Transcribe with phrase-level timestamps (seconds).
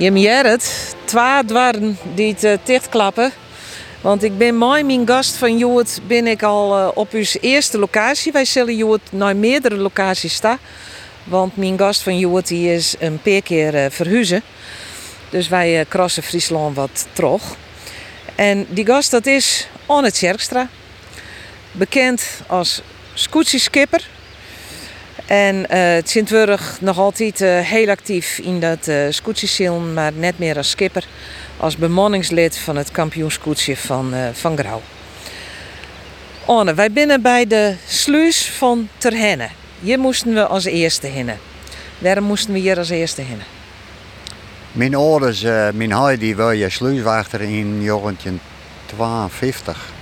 [0.00, 3.32] Je hebt het, twee dwarren die het uh, dichtklappen.
[4.00, 7.78] Want ik ben mooi mijn gast van Joet ben ik al uh, op uw eerste
[7.78, 8.32] locatie.
[8.32, 10.58] Wij zullen Joet naar meerdere locaties staan.
[11.24, 14.42] Want mijn gast van Joet is een paar keer uh, verhuizen.
[15.30, 17.42] Dus wij krassen Friesland wat terug.
[18.34, 20.68] En die gast dat is Anne Tjerkstra.
[21.72, 22.82] Bekend als
[23.14, 24.08] scootjeskipper.
[25.30, 29.08] En uh, het Sint-Wurg nog altijd uh, heel actief in dat uh,
[29.94, 31.06] maar net meer als skipper.
[31.56, 34.82] Als bemanningslid van het kampioenscootje van, uh, van Grauw.
[36.46, 39.48] Anne, wij binnen bij de sluis van Terhenne.
[39.80, 41.38] Hier moesten we als eerste hinnen.
[41.98, 43.46] Waarom moesten we hier als eerste hinnen?
[44.72, 45.42] Mijn ouders,
[45.74, 49.99] mijn huid, wil je sluiswachter in 1952.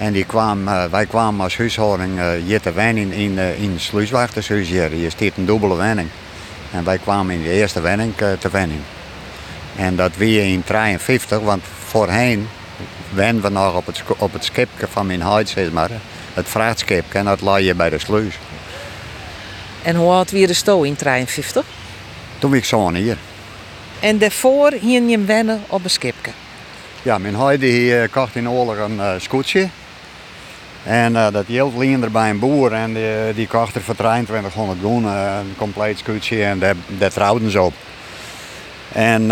[0.00, 3.70] En die kwam, uh, wij kwamen als huishouding uh, hier te wennen in, uh, in
[3.70, 4.90] het sluiswachtershuis hier.
[4.90, 6.08] Hier staat een dubbele wenning.
[6.72, 8.84] En wij kwamen in de eerste wenning te wennen.
[9.76, 12.48] En dat weer in 53, want voorheen
[13.12, 15.90] wenden we nog op het, op het schipje van mijn huid, zeg maar.
[16.34, 18.38] Het vrachtschip, en dat lag je bij de sluis.
[19.82, 21.64] En hoe oud weer de sto in 53?
[22.38, 23.16] Toen was ik zo hier.
[24.00, 26.30] En daarvoor hier je wennen op een schipje?
[27.02, 29.68] Ja, mijn huid die kocht in oorlog een scootje.
[30.84, 34.80] En uh, dat hield leender bij een boer en die, die kocht er voor 2300
[34.82, 37.74] goen een compleet scootje en daar, daar trouwden ze op.
[38.92, 39.28] En uh,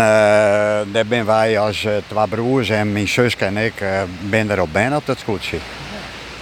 [0.91, 3.83] daar ben wij als uh, twee broers en mijn zus en ik
[4.29, 5.57] ben erop ben op dat scootje.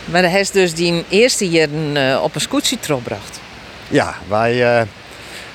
[0.06, 1.70] Maar hij is dus die eerste jaar
[2.22, 3.40] op een scootje teruggebracht?
[3.88, 4.58] Ja, wij,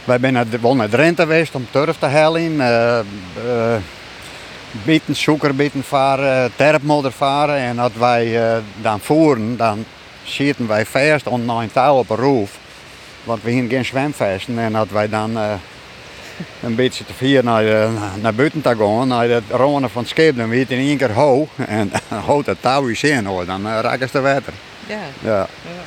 [0.05, 2.57] wij zijn naar, wel naar Drenthe geweest om turf te halen
[4.85, 7.57] bieten zoeker, bieten varen, terpmodder varen.
[7.57, 9.85] En als wij uh, dan voeren, dan
[10.23, 12.51] zitten wij vast onder een touw op een roof.
[13.25, 14.59] Want we hebben geen zwemvesten.
[14.59, 15.53] En als wij dan uh,
[16.63, 17.91] een beetje te vier naar,
[18.21, 20.97] naar buiten te gaan, naar het ronen van het schip, dan weet je in één
[20.97, 21.49] keer ho.
[21.67, 21.93] En
[22.27, 24.53] houdt het touw je in hoor, dan raken ze water.
[24.87, 24.99] Ja.
[25.21, 25.39] Ja.
[25.63, 25.83] ja.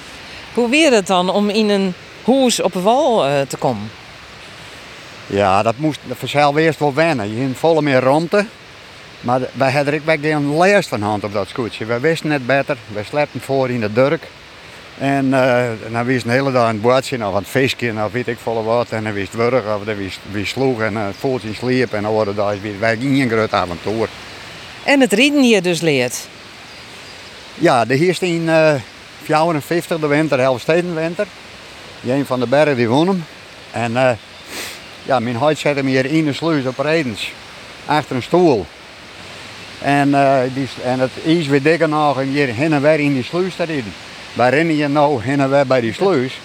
[0.54, 1.94] Hoe weer het dan om in een
[2.26, 3.90] huis op een wal te komen?
[5.28, 7.36] Ja, dat moest vanzelf eerst wel wennen.
[7.36, 8.46] Je hebt volle meer ruimte.
[9.26, 11.86] Maar wij hadden er ook geen leest van hand op dat scootje.
[11.86, 12.78] We wisten net beter.
[12.94, 14.28] We slepten voor in de durk.
[14.98, 18.38] En uh, dan wist een hele dag een bootje, of een visje, of weet ik
[18.38, 18.90] volle wat.
[18.90, 21.94] En dan wist wurg, of dan wist wie sloeg en uh, voelt in sliep.
[21.94, 24.10] En dan dat weer wij geen groot avontuur.
[24.84, 26.28] En het rieden hier dus leert?
[27.54, 28.74] Ja, de eerste in uh,
[29.24, 31.28] 54 de winter, Helfstedenwinter.
[32.08, 33.24] Een van de bergen die won hem.
[33.72, 34.12] En uh,
[35.04, 37.32] ja, mijn huid zette me hier in de sluis op Redens.
[37.86, 38.66] Achter een stoel.
[39.86, 43.14] En, uh, die, en het is weer dikker nog en hier heen en weer in
[43.14, 43.94] die sluis te rijden.
[44.34, 46.40] Wij rennen je nou heen en weer bij die sluis.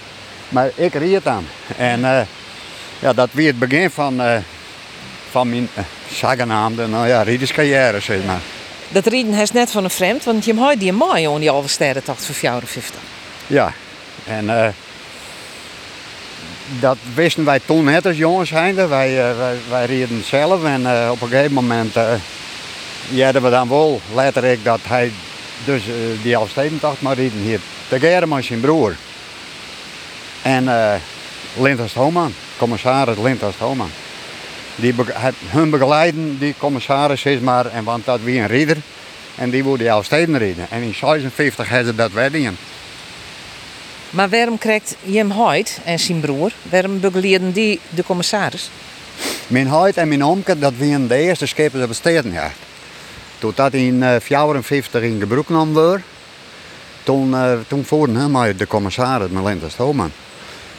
[0.49, 1.47] Maar ik rijd dan.
[1.77, 2.21] En uh,
[2.99, 4.37] ja, dat weer het begin van, uh,
[5.31, 5.69] van mijn
[6.13, 8.41] zogenaamde nou ja, ridderscarrière, zeg maar.
[8.89, 11.69] Dat rieden is net van een vreemd, want je hebt die mooi on die halve
[11.69, 13.01] sterrentocht van 54.
[13.47, 13.73] Ja,
[14.27, 14.75] en
[16.81, 18.51] dat wisten wij toen net als jongens.
[18.51, 19.35] Wij, wij,
[19.69, 21.95] wij reden zelf en op een gegeven moment
[23.11, 25.13] ja, we dan wel later ik dat hij
[25.65, 27.61] dus uh, die Elfstedentocht maar rieden hier.
[27.89, 28.97] De German zijn broer.
[30.43, 30.95] En uh,
[31.59, 33.91] Lintas Homan, commissaris Lintas Homan.
[34.75, 35.05] Die be
[35.47, 38.77] hun begeleiden, die commissaris is maar, en want dat wie een ridder.
[39.35, 40.67] En die wilde die Elfsteden rijden.
[40.71, 42.57] En in 56 hadden ze dat weddingen.
[44.11, 48.71] Maar waarom krijgt Jim Hoyt en zijn broer, waarom begeleiden die de commissaris?
[49.47, 52.33] Mijn Hoyt en mijn omke, dat waren de eerste schepen op de steden.
[53.41, 56.03] Toen dat in 1954 in gebruik nam werd,
[57.03, 60.13] toen, uh, toen voerden hem de commissaris met Linda Stolman.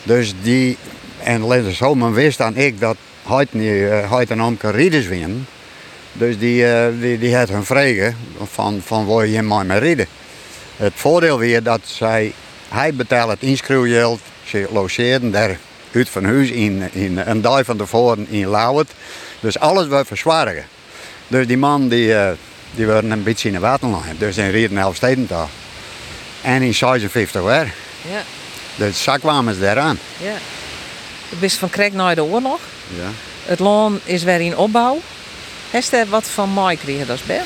[0.04, 0.78] Dus die,
[1.24, 2.96] en Linda Stolman wist dan ik dat
[3.28, 5.48] hij uh, hij en omke rieders winnen.
[6.14, 6.66] Dus die,
[7.00, 10.08] die, die had hun vragen van, van waar je maar mee rijden.
[10.76, 12.34] Het voordeel weer dat zij,
[12.70, 15.58] hij betaalde het inschrijfgeld, ze logeerden daar
[15.92, 18.92] uit van huis in, in een dag van tevoren in Lauwert.
[19.40, 20.66] Dus alles werd verzwaren.
[21.28, 22.14] Dus die man die,
[22.72, 24.16] die werden een beetje in de waterlijn.
[24.18, 25.48] Dus die reden elf steden daar.
[26.42, 27.74] En in 56 weer.
[28.02, 28.22] Ja.
[28.76, 30.00] Dus zo kwamen ze daaraan.
[30.18, 30.34] Ja.
[31.30, 32.60] Je bent van Krek naar de oorlog.
[32.88, 33.10] Ja.
[33.46, 35.00] Het land is weer in opbouw.
[35.70, 37.42] Heeft er wat van mij gekregen als bij?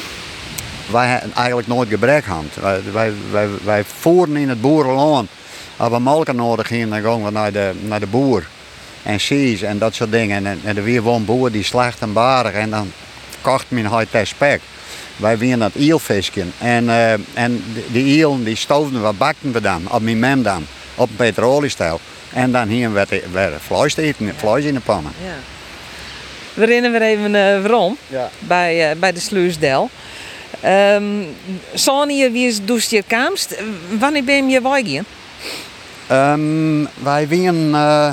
[0.91, 2.43] Wij hebben eigenlijk nooit gebrek gehad.
[2.61, 5.29] Wij, wij, wij, wij voeren in het boerenland.
[5.77, 8.47] Als we melken nodig hebben, dan gaan we naar de, naar de boer.
[9.03, 10.45] En cheese en dat soort dingen.
[10.45, 12.53] En, en er weer woon boer die slacht en barig.
[12.53, 12.91] En dan
[13.41, 14.61] kocht mijn huid spek.
[15.15, 16.43] Wij winnen dat eelvisje.
[16.57, 20.65] En, uh, en die eel die stoven we bakten we dan, op mijn mem dan,
[20.95, 21.99] op een petroliestijl.
[22.33, 25.11] En dan hier werd, werd vlees eten, vlees in de pannen.
[25.23, 25.33] Ja.
[26.53, 28.29] We rennen weer even uh, waarom Ja.
[28.39, 29.89] bij, uh, bij de Sluisdel.
[30.65, 31.27] Um,
[31.73, 33.55] Sonny, wie is dus je kaamst?
[33.99, 35.05] Wanneer ben je weigien?
[36.11, 38.11] Um, wij uh,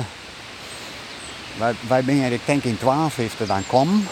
[1.57, 4.07] wij, wij ben ik denk in 12 heeft het dan komen.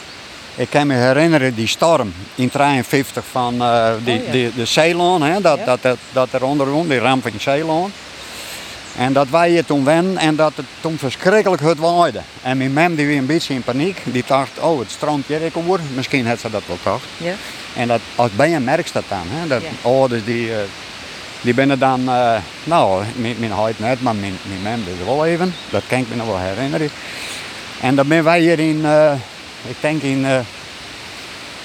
[0.55, 4.31] Ik kan me herinneren die storm in 53 van uh, die, oh, ja.
[4.31, 5.65] die, de Ceylon, hè, dat, ja.
[5.65, 7.91] dat, dat, dat er onderom, die ramp van Ceylon.
[8.97, 12.21] En dat wij hier toen wennen en dat het toen verschrikkelijk het waaide.
[12.41, 14.01] En mijn mem die was een beetje in paniek.
[14.03, 15.39] Die dacht, oh het stroomt hier.
[15.95, 17.01] Misschien had ze dat wel toch.
[17.17, 17.33] Ja.
[17.75, 19.23] En dat, als bij je merkt dat dan.
[19.27, 20.55] Hè, dat ouders die, uh,
[21.41, 25.25] die binnen dan, uh, nou mijn, mijn huid net, maar mijn, mijn mem dus wel
[25.25, 25.53] even.
[25.69, 26.89] Dat kan ik me nog wel herinneren.
[27.81, 28.85] En dan ben wij hier in,
[29.67, 30.25] ik denk in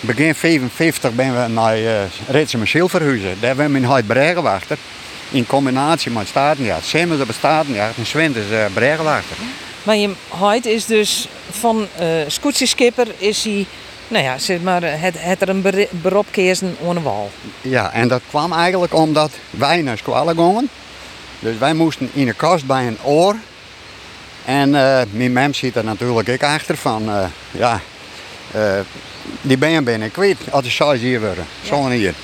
[0.01, 1.91] begin 55 ben we naar uh,
[2.29, 3.37] Ritsen verhuizen.
[3.41, 4.79] Daar hebben we mijn huid Bregenwachter
[5.31, 6.87] in combinatie met statenjacht.
[6.87, 9.37] Samen op statenjacht en Swint is uh, Bregenwachter.
[9.83, 13.67] Maar je huid is dus van uh, scootjeskipper is hij,
[14.09, 17.31] nou ja, zeg maar, het, het er een beroep keersen aan de wal.
[17.61, 20.69] Ja, en dat kwam eigenlijk omdat wij naar school gingen.
[21.39, 23.37] Dus wij moesten in de kast bij een oor.
[24.47, 27.81] En uh, mijn mem zit er natuurlijk ook achter van, uh, ja,
[28.57, 28.63] uh,
[29.41, 31.47] die ben je binnen kwijt als de size hier worden.
[31.65, 32.15] Zo hier.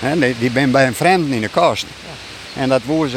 [0.00, 0.14] Ja.
[0.14, 1.86] Die, die ben bij een vreemde in de kast.
[2.54, 2.62] Ja.
[2.62, 3.10] En dat was,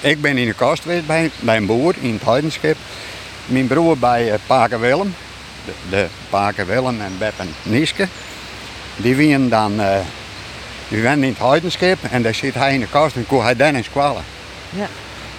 [0.00, 2.76] ik ben in de kast geweest bij, bij een boer in het Heidenschip.
[3.46, 5.14] Mijn broer bij Paken Willem.
[5.64, 8.08] De, de Paken Willem en Beb en Nieske.
[8.96, 9.80] Die wien dan,
[10.88, 13.74] die in het Heidenschip en daar zit hij in de kast en kon hij dan
[13.74, 14.22] eens kwalen.
[14.70, 14.88] Ja.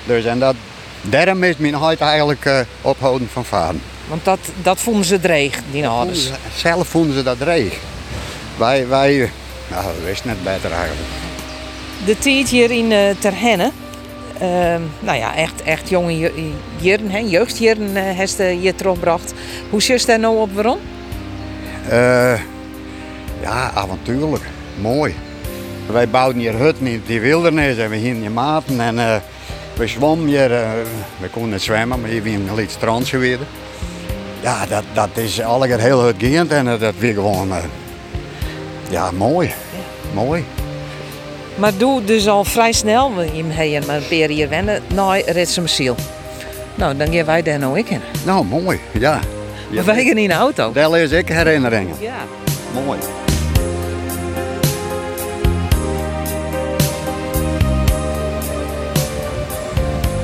[0.05, 0.55] Dus en dat,
[1.01, 3.81] daarom is mijn huid eigenlijk uh, ophouden van varen.
[4.07, 6.30] Want dat, dat vonden ze dreig, die ouders.
[6.56, 7.77] Zelf vonden ze dat dreig.
[8.57, 9.30] Wij, wij
[9.68, 11.09] nou, we wisten het beter eigenlijk.
[12.06, 13.71] De tijd hier in uh, Terhenne,
[14.42, 14.48] uh,
[15.00, 16.31] nou ja, echt, echt jonge
[16.80, 19.33] jaren, jeugdjaren uh, heeft je teruggebracht.
[19.69, 20.80] Hoe zit daar nou op waarom?
[21.86, 22.39] Uh,
[23.42, 24.44] ja, avontuurlijk.
[24.81, 25.15] Mooi.
[25.86, 29.21] Wij bouwden hier hutten in die wildernis en we gingen hier maten en
[29.73, 30.51] we zwommen hier.
[30.51, 30.69] Uh,
[31.19, 33.09] we konden niet zwemmen, maar hier weer een licht strand.
[34.41, 37.57] Ja, dat, dat is allegaar heel uitgeend en dat weer gewoon, uh,
[38.89, 39.53] ja, mooi.
[40.13, 40.44] Mooi.
[41.56, 43.09] Maar doe dus al vrij snel,
[43.68, 45.95] je hebt maar paar hier wennen, naar Ritsemsiel.
[46.75, 48.01] Nou, dan gaan wij daar nou ik in.
[48.25, 49.19] Nou, mooi, ja.
[49.69, 50.71] We wij gaan in de auto.
[50.71, 51.95] Daar is ik herinneringen.
[52.00, 52.15] Ja.
[52.85, 53.00] Mooi.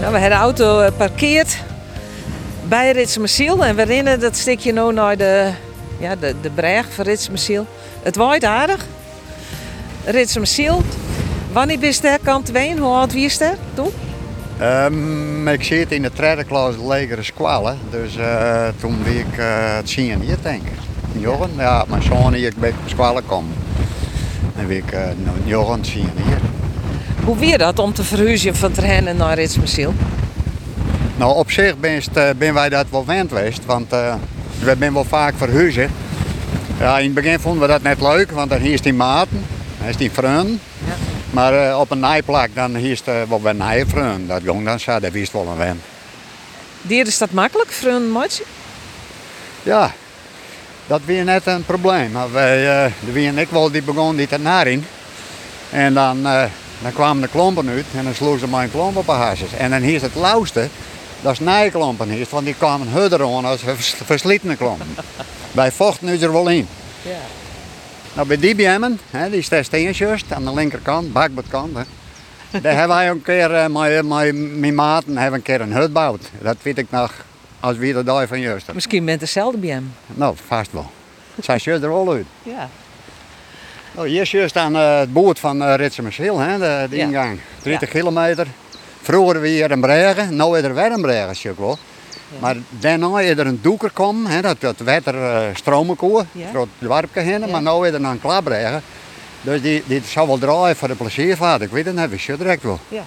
[0.07, 1.57] Nou, we hebben de auto geparkeerd
[2.67, 5.51] bij Ritsmesiel en we rennen dat stukje nu naar de,
[5.99, 7.65] ja, de, de breg van Ritsmesiel.
[8.03, 8.85] Het waait aardig.
[10.05, 10.81] Ritsmesiel.
[11.51, 12.77] Wanneer ben je kant ween?
[12.77, 13.91] Hoe oud was je toen?
[15.47, 17.23] Ik zit in de derde klas legere
[17.89, 20.79] dus uh, toen ben ik uh, het zien hier denk ik.
[21.57, 23.53] Ja, mijn zoon hier bij de squallen komen.
[24.55, 24.99] En ben ik uh,
[25.45, 26.56] Jochen zien hier.
[27.27, 29.93] Hoe weer dat om te verhuizen van Terhennen naar Ritsmesiel?
[31.17, 32.01] Nou, op zich ben,
[32.37, 34.15] ben wij dat wel wend geweest, want uh,
[34.59, 35.91] we zijn wel vaak verhuizen.
[36.79, 39.45] Ja, in het begin vonden we dat net leuk, want dan hier is die maten,
[39.79, 40.59] dan is die vreun.
[40.85, 40.93] Ja.
[41.29, 44.27] Maar uh, op een nijplak dan hier is het wel bij nijvreun.
[44.27, 45.81] Dat ging dan zo, dat wist wel een wen.
[46.81, 48.43] Dier is dat makkelijk, vreun matje?
[49.63, 49.91] Ja,
[50.87, 52.11] dat was net een probleem.
[52.11, 54.85] Maar wij, uh, de wie en ik wel, die begonnen die te narin.
[55.69, 56.27] En dan,
[56.81, 59.53] dan kwamen de klompen uit en dan sloegen ze mijn klompen op hasjes.
[59.53, 60.67] En dan hier is het lauwste,
[61.21, 63.63] dat is nijklompen hier, want die kwamen hudder aan als
[64.05, 64.87] verslitene klompen.
[65.51, 66.67] Bij vocht nu er wel in.
[67.01, 67.19] Ja.
[68.13, 68.99] Nou, bij die BM'en,
[69.31, 71.77] die staat steentjes aan de linkerkant, bakbordkant.
[71.77, 71.83] Hè.
[72.61, 75.83] Daar hebben wij een keer, uh, mijn, mijn, mijn maten hebben een keer een hut
[75.83, 76.21] gebouwd.
[76.41, 77.13] Dat weet ik nog
[77.59, 78.73] als wie de dag van juist.
[78.73, 79.81] Misschien met dezelfde BM.
[80.07, 80.91] Nou, vast wel.
[81.41, 82.25] Zij shirt er wel uit.
[82.43, 82.69] Ja.
[83.97, 87.05] Nou, hier is juist aan uh, het boord van uh, hè, de, de ja.
[87.05, 87.39] ingang.
[87.63, 87.99] 30 ja.
[87.99, 88.47] kilometer.
[89.01, 91.77] Vroeger we hier een bregen, nu is er weer een bregen, wel.
[92.31, 92.37] Ja.
[92.39, 96.47] Maar daarna is er een doeker komen, hè, dat, dat water uh, stromen kon, ja.
[96.51, 98.81] voor het dorpje heen, maar nu is er een klapbregen.
[99.41, 102.37] Dus die, die zal wel draaien voor de pleziervaart, ik weet het niet, wist je
[102.37, 102.79] direct wel.
[102.87, 103.03] Ja.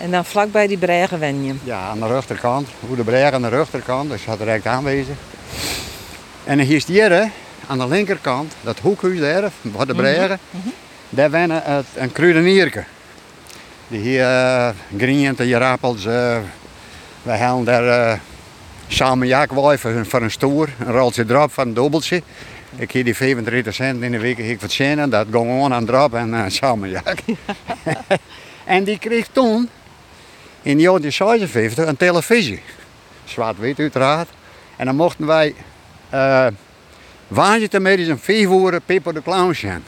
[0.00, 1.54] En dan vlakbij die bregen wen je?
[1.64, 5.16] Ja, aan de rechterkant, hoe de bregen aan de rechterkant, dus dat direct aanwezig.
[6.44, 7.24] En dan hier is hè,
[7.66, 10.72] aan de linkerkant, dat hoekhuis daar, voor de bregen, mm -hmm.
[11.08, 12.84] daar wennen het, een kruidenierke.
[13.88, 16.38] Die hier uh, grient, je rappels, uh,
[17.22, 18.18] we halen daar uh,
[18.88, 19.48] samen
[19.78, 22.22] voor, voor een stoer, een roltje drop van een dubbeltje.
[22.76, 26.14] Ik heb die 35 cent in de week ik verdienen, dat ging gewoon aan drop
[26.14, 27.18] en uh, samen jak.
[28.64, 29.68] en die kreeg toen,
[30.62, 32.62] in de jaren 56, een televisie.
[33.24, 34.28] Zwart-wit uiteraard.
[34.76, 35.54] En dan mochten wij
[36.14, 36.46] uh,
[37.30, 39.84] woensdagmiddag om vijf uur Pippo de Clown zijn.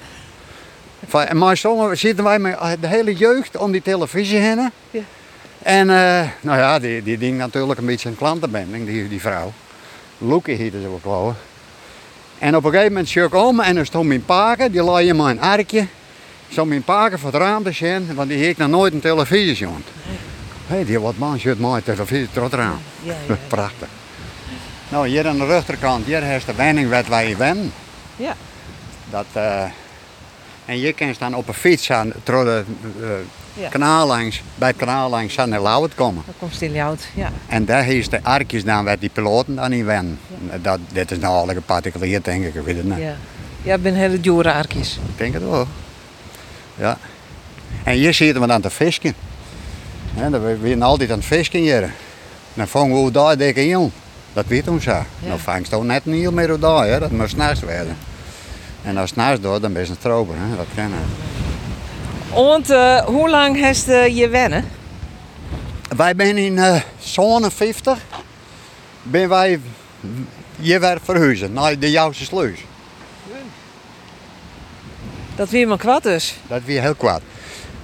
[1.11, 4.71] En maar zongen zitten wij met de hele jeugd om die televisie heen.
[4.91, 5.01] Ja.
[5.63, 9.53] En eh, nou ja, die, die ding natuurlijk een beetje een klantenbending, die, die vrouw.
[10.19, 11.35] Loekie heette ze ook wel.
[12.39, 15.09] En op een gegeven moment zie ik om en dan stond mijn paken, die laaien
[15.09, 15.87] in mijn arkje.
[16.49, 19.49] Stond mijn paken voor het raam te zien, want die heeft nog nooit een televisie
[19.49, 19.85] gezien.
[20.67, 22.79] Hé, die wat man zit mijn televisie tot raam.
[23.03, 23.89] Ja, ja, Prachtig.
[24.93, 27.73] Nou, hier aan de rechterkant, hier is de wenning wat wij wennen.
[28.17, 28.35] ja.
[29.11, 29.63] Dat, eh,
[30.65, 32.67] en je kan staan op een fiets aan door het
[33.03, 33.09] eh,
[33.63, 33.69] Ja.
[33.69, 36.23] kanaal langs, bij het kanaal langs aan de Lauwert komen.
[36.27, 37.01] Dan komt stil oud.
[37.15, 37.31] Ja.
[37.49, 40.19] En daar is de arkjes dan waar die piloten dan niet wennen.
[40.63, 42.99] Dat, dit is nou al een particulier denk ik, ik weet het niet.
[42.99, 43.17] Ja.
[43.63, 44.97] Ja, ben hele dure arkjes.
[45.09, 45.67] Ik denk het wel.
[46.75, 46.99] Ja.
[47.85, 49.15] En hier zitten we dan te visken.
[50.15, 51.93] We zijn altijd aan het visken hier.
[52.55, 53.93] Dan vangen we daar dikke in.
[54.33, 55.03] Dat weet ons zo.
[55.19, 56.99] Dan vangst je net niet meer hoe daar, hè.
[56.99, 57.97] dat moet s'nachts werden.
[58.83, 59.97] En als het s'nachts door, dan ben je een
[60.37, 60.57] hè.
[60.57, 60.99] dat kennen
[62.35, 64.65] Want eh, hoe lang heeft uh, je wennen?
[65.97, 67.99] Wij zijn in eh 57
[69.03, 69.61] ben wij
[70.61, 72.65] hier weer verhuizen naar de Joutse Sluis.
[75.35, 76.37] Dat weer maar kwad dus.
[76.47, 77.21] Dat weer heel kwaad.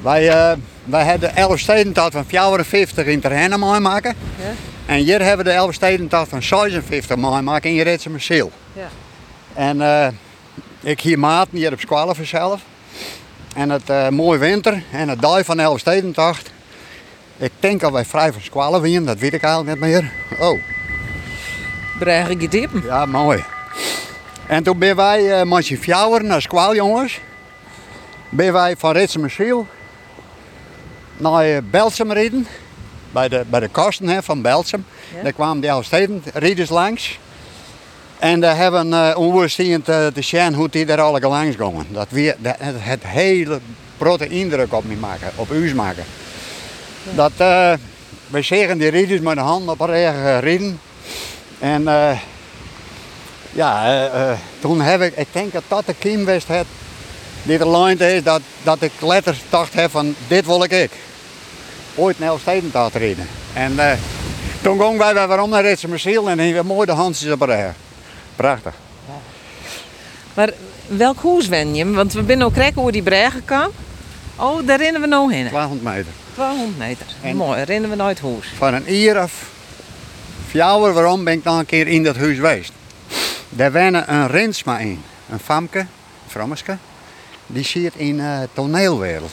[0.00, 0.52] Wij, eh
[0.84, 4.14] wij hebben de 11 stedentaat van 54 in Terhennen maken.
[4.38, 4.52] Ja.
[4.88, 8.52] En hier hebben we de 11 stedentaat van 56 maken in je Ritse Messiel.
[8.72, 8.88] Ja.
[9.54, 10.08] En eh,
[10.80, 12.62] ik hier maat hier op Squallen zelf.
[13.54, 16.50] En het eh mooie winter en het dag van 11 stedentacht.
[17.36, 20.12] Ik denk dat wij vrij van Squallen winnen, dat weet ik eigenlijk niet meer.
[20.40, 20.60] Oh.
[21.98, 22.82] Breg ik je diepen.
[22.84, 23.44] Ja, mooi.
[24.46, 27.20] En toen ben wij eh met fjouwer naar Squal, jongens.
[28.28, 29.66] Ben wij van Ritsemesiel
[31.16, 32.46] naar Belsum rijden.
[33.12, 34.84] Bij de, bij de kasten hè, van Belsum.
[35.16, 35.22] Ja.
[35.22, 37.18] Daar kwamen die steden rieders langs.
[38.18, 41.86] En daar hebben we uh, onweerziend te, te zien hoe die daar alle langs gingen.
[41.90, 43.60] Dat weer dat, het, hele
[43.98, 46.04] grote indruk op me maken, op u maken.
[47.14, 47.72] Dat, eh
[48.28, 50.80] we zeggen die rieders met de hand op regen rijden.
[51.58, 52.18] En eh,
[53.52, 56.66] ja, eh, eh, toen heb ik, ik denk dat dat de kiemwest het,
[57.42, 60.90] die er is, dat, dat ik letters dacht heb van dit wil ik.
[61.98, 63.26] Ooit naar Elfstedentocht rijden.
[63.52, 63.98] En eh,
[64.62, 65.62] toen gingen wij weer waarom naar
[66.28, 67.74] en hebben we mooi de handjes op regen.
[68.36, 68.74] Prachtig.
[70.34, 70.50] Maar
[70.86, 71.90] welk huis wen je?
[71.92, 73.70] Want we zijn ook rekken hoe die bregen kwam.
[74.36, 75.48] Oh, daar rennen we nou heen.
[75.50, 76.12] 1200 meter.
[76.34, 77.06] 200 meter.
[77.22, 78.52] En- Mooi, rennen we naar het huis.
[78.56, 79.32] Van een uur of
[80.92, 82.72] waarom ben ik nog een keer in dat huis geweest.
[83.48, 85.02] Daar wennen een Rinsma in.
[85.30, 85.86] Een famke, een
[86.28, 86.76] frommeske.
[87.46, 89.32] Die zit in eh toneelwereld.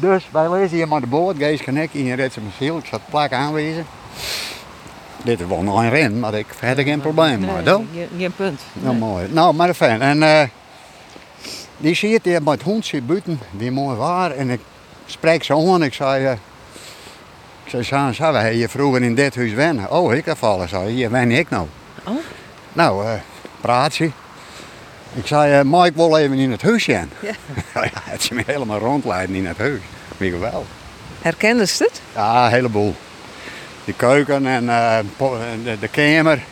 [0.00, 2.78] Dus wij lezen hier maar de boord, Gees Knek in je Ritse Messiel.
[2.78, 3.86] Ik zat plak aanwezen.
[5.24, 7.62] Dit is wel nog een ren, maar ik had geen probleem mee.
[7.62, 7.82] toch?
[8.16, 8.60] geen, punt.
[8.72, 9.26] Nou, mooi.
[9.30, 10.02] Nou, maar fijn.
[10.02, 10.48] En eh,
[11.76, 14.30] die zit hier met hond zit buiten, die mooi waar.
[14.30, 14.60] En ik
[15.06, 15.82] spreek ze aan.
[15.82, 16.32] Ik zei, eh,
[17.64, 19.90] ik zei, Sjaan, zou wij hier vroeger in dit huis wennen?
[19.90, 20.90] Oh, ik heb vallen, zei.
[20.90, 21.66] Hier wen ik nou.
[22.04, 22.14] Oh.
[22.72, 23.12] Nou, eh
[23.60, 24.10] praat ze.
[25.14, 27.10] Ik zei, mag ik wel even in het huis zijn?
[27.22, 27.34] Ja.
[27.74, 29.80] ja, het is me helemaal rondleiden in het huis.
[30.16, 30.68] Wie geweldig.
[31.20, 32.00] Herkende ze het?
[32.14, 32.94] Ja, een heleboel.
[33.84, 35.10] De keuken en en
[35.64, 36.42] de, de kamer.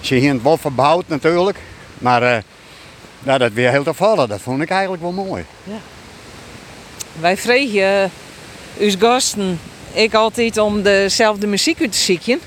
[0.00, 1.58] Ze hier het wel verbouwd natuurlijk.
[1.98, 2.42] Maar eh,
[3.22, 5.44] ja, dat weer heel te vallen, dat vond ik eigenlijk wel mooi.
[7.20, 8.10] Wij vregen
[8.78, 9.58] uw gasten
[9.92, 12.40] ik altijd om dezelfde muziek uit te zoeken.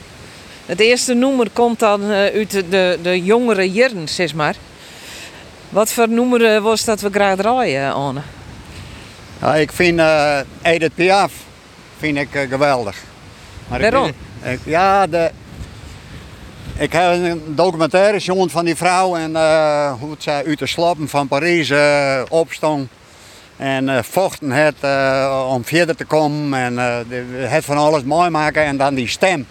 [0.66, 4.56] Het eerste noemer komt dan uit de, de, de jongere jaren, zeg maar.
[5.70, 8.22] Wat voor noemer eh, was dat we graag draaien, Anne?
[9.42, 11.32] Ja, ik vind eh Edith Piaf
[12.00, 12.96] vind ik, eh, geweldig.
[13.68, 14.12] Maar Waarom?
[14.44, 15.32] ik- ja, de,
[16.78, 19.32] ik heb een documentaire gezien van die vrouw en
[20.00, 22.90] hoe het zij uit de slappen van Parijs eh, opstond.
[23.58, 24.76] En vochten het
[25.50, 26.78] om verder te komen en
[27.50, 29.48] het van alles mooi maken en dan die stem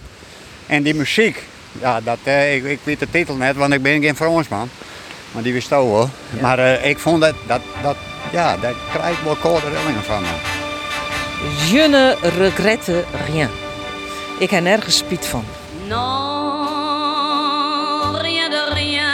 [0.67, 1.43] en die muziek.
[1.81, 2.17] Ja, dat,
[2.53, 4.69] ik, ik weet de titel net, want ik ben geen Fransman.
[5.31, 6.09] Maar die wist ook hoor.
[6.41, 7.95] Maar eh, ik vond dat, dat, dat,
[8.31, 10.23] ja, daar krijg ik wel koude rillingen van.
[11.71, 13.49] Je ne regrette rien.
[14.39, 15.45] Ik heb nergens spiet van.
[15.87, 15.97] Non,
[18.15, 19.05] rien de rien.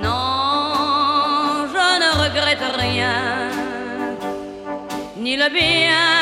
[0.00, 3.50] Non, je ne regrette rien.
[5.14, 6.21] Ni le bien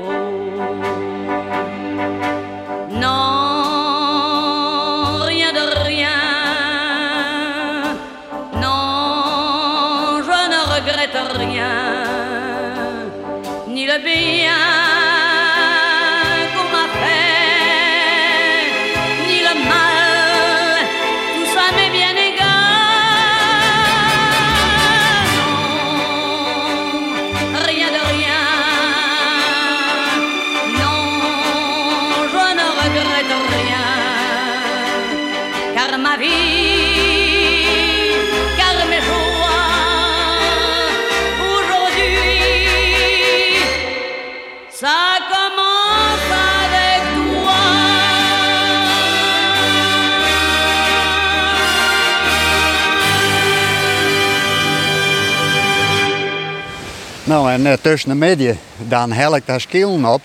[57.51, 60.21] En eh, tussen de midden, dan hel ik daar skillen op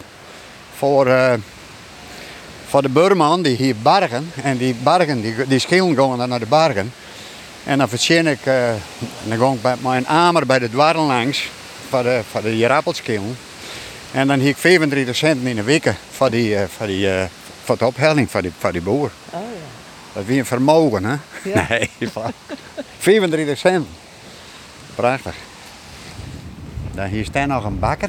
[0.77, 1.33] voor, eh,
[2.67, 4.33] voor de buurman die hier bargen.
[4.43, 6.93] En die bargen, die, die skillen gaan dan naar de bargen.
[7.65, 8.69] En dan verzin ik, eh,
[9.25, 11.49] dan ga ik met mijn amer bij de dwarren langs
[11.89, 13.21] voor de, voor de.
[14.13, 17.09] En dan heb ik 35 cent in de week voor, die, voor, die,
[17.65, 19.11] voor de ophelling voor die, voor die boer.
[19.31, 19.67] Oh ja.
[20.13, 21.17] Dat is weer een vermogen, hè?
[21.51, 21.67] Ja.
[21.69, 22.31] Nee, flauw.
[22.99, 23.87] 35 cent.
[24.95, 25.35] Prachtig.
[26.97, 28.09] Dan hier staat nog een bakker.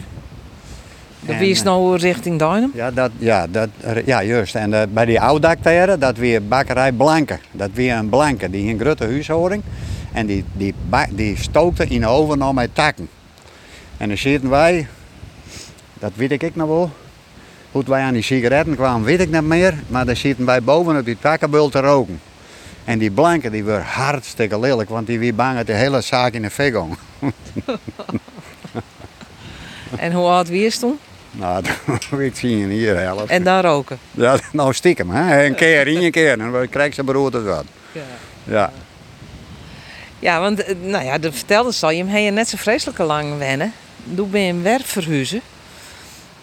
[1.26, 2.71] En, Wie is nou richting Duinem?
[2.73, 3.69] Ja, dat, ja, dat,
[4.06, 4.56] ja juist.
[4.56, 7.39] En eh, bij die ouddakteren, dat weer bakkerij Blanke.
[7.52, 9.63] Dat weer een Blanke, die een grote huishouding.
[10.13, 10.73] En die, die,
[11.10, 13.10] die stookte in de oven met takken.
[13.97, 14.88] En dan zitten wij,
[15.93, 16.91] dat weet ik nog wel.
[17.71, 19.73] Hoe wij aan die sigaretten kwamen, weet ik niet meer.
[19.88, 22.19] Maar dan zitten wij boven op die takkenbul te roken.
[22.84, 26.41] En die Blanke, die hartstikke lelijk, want die was bang dat de hele zaak in
[26.41, 26.97] de fik ging.
[29.97, 31.00] En hoe oud wie is toen?
[31.32, 31.63] Nou,
[32.10, 33.30] dat ik zie je hier helft.
[33.30, 34.00] En daar roken.
[34.12, 35.45] Ja, nou stiekem, hè.
[35.45, 36.39] Een keer, in een keer.
[36.39, 37.65] En dan krijg je brood het wat.
[37.91, 38.02] Ja.
[38.43, 38.71] Ja.
[40.19, 41.91] Ja, want eh, nou ja, dat vertelde ze al.
[41.91, 43.73] Je hebt net zo vreselijk lang wennen.
[44.15, 45.41] Toen ben je een werk verhuizen.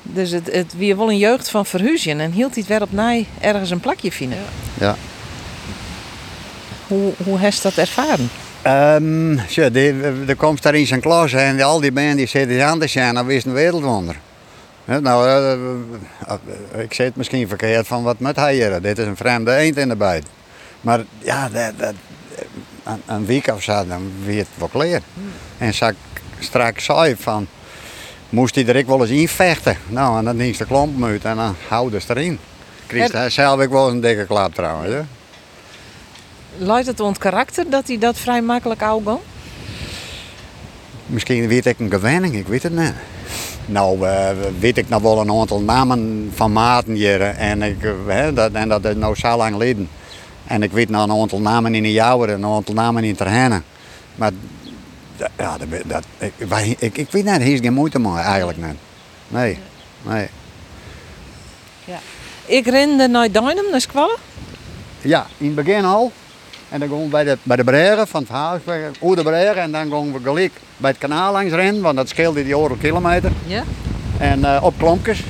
[0.02, 2.20] Dus het, het wie wel een jeugd van verhuizen.
[2.20, 4.38] En hield hij het weer op nij ergens een plakje vinden.
[4.80, 4.96] ja.
[6.86, 8.30] Hoe, hoe heeft dat ervaren?
[8.64, 12.66] Ehm, zo, die, er komt daar in zijn klas en al die mensen die zitten
[12.66, 14.16] aan te zijn, dat is een wereldwonder.
[14.84, 18.82] Nou, eh, eh, ik zeg het misschien verkeerd van wat met hij hier.
[18.82, 20.26] Dit is een vreemde eend in de buit.
[20.80, 21.94] Maar ja, dat, dat,
[23.06, 25.00] een, week of zo, dan weer het wel klaar.
[25.58, 25.96] En zag ik
[26.38, 27.46] straks zei van,
[28.28, 29.76] moest hij er ook wel eens in vechten?
[29.86, 32.38] Nou, en dan is de klomp uit en dan houden ze erin.
[32.86, 34.92] Hij zelf wel eens een dikke klap trouwens.
[34.92, 35.00] Hè?
[36.58, 39.18] Luidt het ont karakter dat hij dat vrij makkelijk oude
[41.06, 42.92] Misschien weet ik een gewenning, ik weet het niet.
[43.66, 47.20] Nou, eh, weet ik nog wel een aantal namen van maten hier.
[47.22, 47.76] En, ik,
[48.08, 49.88] eh, dat, en dat is nou zo lang geleden.
[50.46, 53.14] En ik weet nog een aantal namen in de Jouwer en een aantal namen in
[53.16, 53.64] Terhennen.
[54.14, 54.30] Maar
[55.38, 58.58] ja, dat, dat, ik, wij- ik, ik weet niet, hier is geen moeite mee eigenlijk.
[59.28, 59.58] Nee,
[60.02, 60.28] nee.
[62.46, 64.16] Ik rende naar Duinem, naar Squallen.
[65.00, 66.12] Ja, in het begin al.
[66.68, 68.60] En dan gingen we bij de, bij de breren van het huis,
[69.00, 69.62] over de breren.
[69.62, 72.76] En dan gingen we gelijk bij het kanaal langs rennen, want dat scheelde die euro
[72.80, 73.30] kilometer.
[73.46, 73.64] Ja.
[74.18, 75.20] En eh, op klompjes.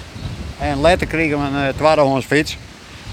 [0.58, 2.56] En later kregen we een uh, tweedehands fiets.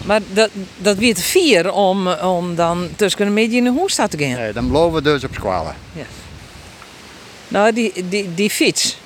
[0.06, 4.12] Maar dat, dat weer te vier om, om dan tussen een beetje in de hoestad
[4.12, 4.40] te gaan.
[4.40, 5.76] Nee, dan bleven we dus op squalen.
[7.48, 8.98] Nou, die, die, die fiets.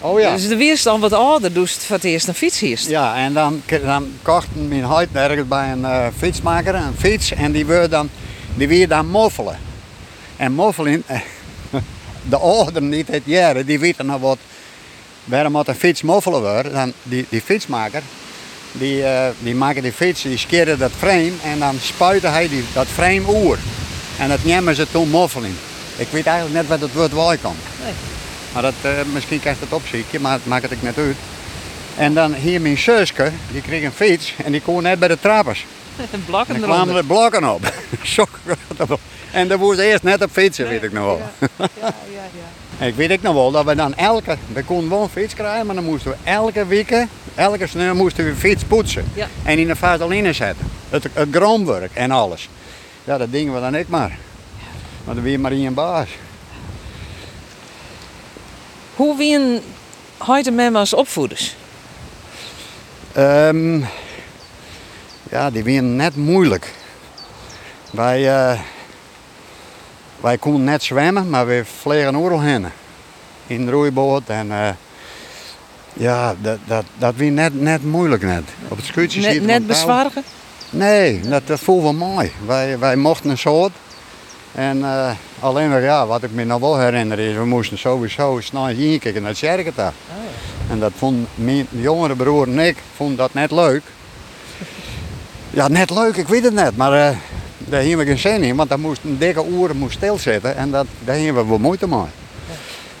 [0.00, 0.32] Oh ja.
[0.34, 2.80] Dus de weerstand wat ouder, dus voor het eerst een fiets hier.
[2.88, 7.32] Ja, en dan, dan kocht mijn huid ergens bij een eh, fietsmaker een fiets.
[7.32, 8.10] En die wil dan,
[8.56, 9.58] die wil dan moffelen.
[10.36, 11.20] En moffelen, eh,
[12.30, 14.38] de ouderen niet het jaren, die weten nog wat.
[15.24, 16.72] Waarom moet een fiets moffelen worden?
[16.72, 18.02] Dan die, die fietsmaker,
[18.72, 22.64] die, eh, die maken die fiets, die skeren dat frame en dan spuiten hij die,
[22.72, 23.58] dat frame oer.
[24.18, 25.56] En dat nemen ze toen moffelen.
[25.96, 27.62] Ik weet eigenlijk net wat het woord waar komt.
[27.82, 27.92] Nee.
[28.52, 31.16] Maar dat, eh, misschien krijgt het opziekje, maar het maakt het net uit.
[31.96, 35.18] En dan hier mijn zusje, die kreeg een fiets en die kon net bij de
[35.20, 35.66] trappers.
[36.12, 37.72] Een blok En en dan kwamen er blokken op.
[39.32, 41.20] En daar moest eerst net op fietsen, weet ik nog wel.
[41.56, 41.66] Ja,
[42.14, 42.24] ja,
[42.78, 42.86] ja.
[42.86, 45.66] Ik weet ik nog wel dat we dan elke, we konden wel een fiets krijgen,
[45.66, 49.04] maar dan moesten we elke week, elke sneu moesten we fiets poetsen.
[49.14, 49.28] Ja.
[49.42, 50.66] En in de vaseline zetten.
[50.90, 52.48] Het, het grondwerk en alles.
[53.04, 54.18] Ja, dat dingen we dan ik maar.
[55.04, 56.08] Maar dan weer maar in een baas.
[58.94, 59.60] Hoe wien
[60.18, 61.54] heute men als opvoeders?
[63.12, 63.80] Ehm,
[65.30, 66.72] ja, die waren net moeilijk.
[67.90, 68.60] Wij, eh,
[70.20, 72.66] wij konden net zwemmen, maar we vliegen overal heen.
[73.46, 74.68] In de roeiboot en eh,
[75.92, 78.44] ja, dat, dat, dat wie net, net moeilijk net.
[78.68, 79.76] Op het schuitje Net, zitten net van touw.
[79.76, 80.22] bezwargen?
[80.70, 82.32] Nee, dat, dat voelde wel mooi.
[82.46, 83.72] Wij, wij mochten een soort.
[84.52, 85.10] En eh,
[85.40, 88.98] alleen maar, ja, wat ik me nog wel herinner is, we moesten sowieso snel hier
[88.98, 89.92] kijken naar het daar.
[90.70, 93.82] En dat vond mijn jongere broer en ik vond dat net leuk.
[95.56, 97.16] Ja, net leuk, ik weet het net, maar eh,
[97.58, 100.70] daar hebben we geen zin in, want dat moest een dikke uur moest stilzitten en
[100.70, 102.04] dat, daar hebben we wel moeite mee.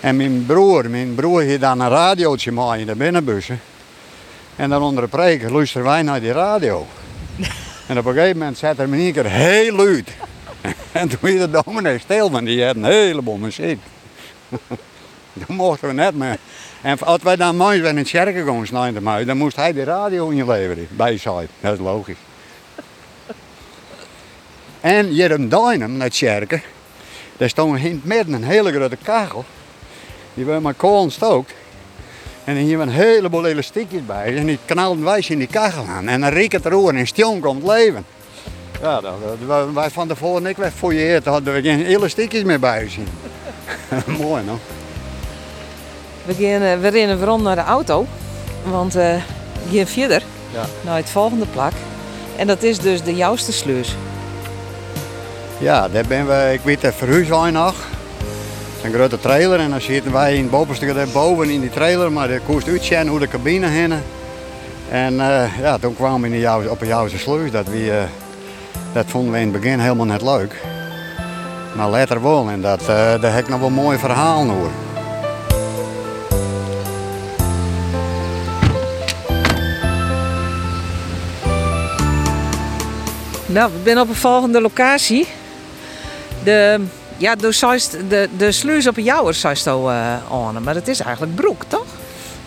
[0.00, 3.60] En mijn broer, mijn broer had dan een radiootje mee in de binnenbussen.
[4.56, 6.86] En dan onder de preek luisteren wij naar die radio.
[7.88, 10.08] En op een gegeven moment zette hij me in één keer heel luid.
[10.92, 13.80] En toen werd de dominee stil, want die had een heleboel muziek.
[15.46, 16.38] Toen mochten we net meer.
[16.82, 19.84] En als wij dan mooi zijn in het kerk gaan snijden, dan moest hij de
[19.84, 21.48] radio inleveren bij zijn.
[21.60, 22.25] Dat is logisch.
[24.86, 26.60] En hier een duinem naar het kerk,
[27.36, 29.44] daar stond in het midden een hele grote kachel.
[30.34, 31.52] Die werd maar kool stookt.
[32.44, 34.36] En hier een heleboel elastiekjes bij.
[34.36, 36.08] En die knalden wij in die kachel aan.
[36.08, 38.04] En dan riek het erover en stion komt leven.
[38.82, 42.60] Ja, dat, dat- wij- wij van tevoren ik werd fouilleerd, hadden we geen elastiekjes meer
[42.60, 43.08] bij zien.
[44.22, 44.58] Mooi, no?
[46.24, 48.06] We, gaan, eh, we rennen rond naar de auto.
[48.64, 49.14] Want eh,
[49.70, 50.22] we gaan verder
[50.52, 50.64] Ja.
[50.84, 51.72] naar het volgende plak.
[52.36, 53.94] En dat is dus de jouwste sluis.
[55.58, 57.74] Ja, daar ben we, ik weet het verhuis nog.
[58.76, 62.12] Is een grote trailer en dan zitten wij in het bovenste boven in die trailer,
[62.12, 63.92] maar de koest uitzien hoe de cabine heen.
[64.90, 67.50] En eh, ja, toen kwamen we op de Jouwse sluis.
[67.50, 68.02] Dat, we, eh,
[68.92, 70.54] dat vonden we in het begin helemaal net leuk.
[71.76, 74.70] Maar later wel en dat, daar heb ik nog wel mooie verhalen over.
[83.46, 85.26] Nou, we zijn op een volgende locatie.
[86.46, 86.80] De,
[87.16, 88.98] ja, de, zeist- de, de sluis op
[89.40, 90.62] zei zo eh aan.
[90.62, 91.86] Maar het is eigenlijk broek, toch?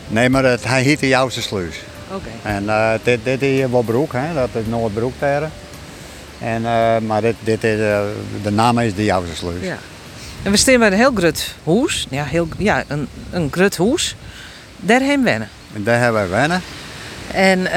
[0.07, 1.75] Nee, maar het, hij heet de Jouwse sluis.
[2.11, 2.29] Oké.
[2.43, 4.33] En eh, dit, dit is wel broek, hè?
[4.33, 5.49] dat is Noordbroek daar.
[6.39, 7.77] En, eh, maar dit, dit is,
[8.43, 9.61] de naam is de Jouwse sluis.
[9.61, 9.77] Ja.
[10.43, 12.07] En we staan bij een heel groot hoes.
[12.09, 14.15] Ja, heel, ja een, een hoes.
[14.77, 15.49] Daarheen wennen.
[15.73, 16.61] En daar hebben wij wennen.
[17.31, 17.67] En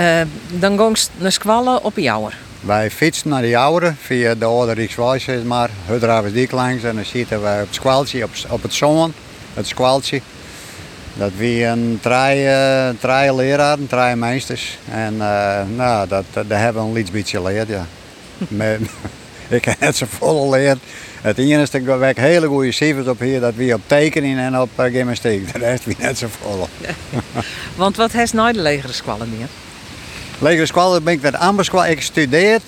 [0.48, 2.36] dan gaan ze naar Squallen op een jouwer.
[2.62, 5.70] Wij fietsen naar de Jouweren via de Oude Rijkswijk, zeg maar.
[5.86, 9.12] Hudravensdijk langs en dan zitten wij op het squaltje, op, op het zoon,
[9.54, 10.20] het squaltje.
[11.14, 14.78] Dat wie een drie, eh, drie leraren, drie meesters.
[14.90, 17.86] En eh, nou, dat, dat, daar hebben we een iets beetje geleerd, ja.
[18.48, 18.80] Met,
[19.48, 20.78] ik heb net zo vol geleerd.
[21.20, 24.70] Het enige waar ik hele goede cijfers op hier, dat wie op tekening en op
[24.80, 25.52] uh, gymnastiek.
[25.52, 26.68] De rest wie net zo vol.
[27.76, 29.48] Want wat heeft nooit de legere Squallen meer?
[30.42, 31.90] Legere squallen ben ik met ambersquallen.
[31.90, 32.62] Ik studeerd.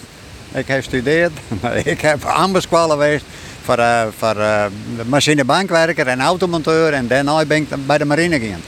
[0.53, 1.33] Ik heb gestudeerd.
[1.85, 3.25] ik heb ambersquallen geweest
[3.65, 4.69] voor, eh, voor de
[5.07, 6.93] machinebankwerker en automonteur.
[6.93, 8.61] En daarna ben ik bij de marine gegaan.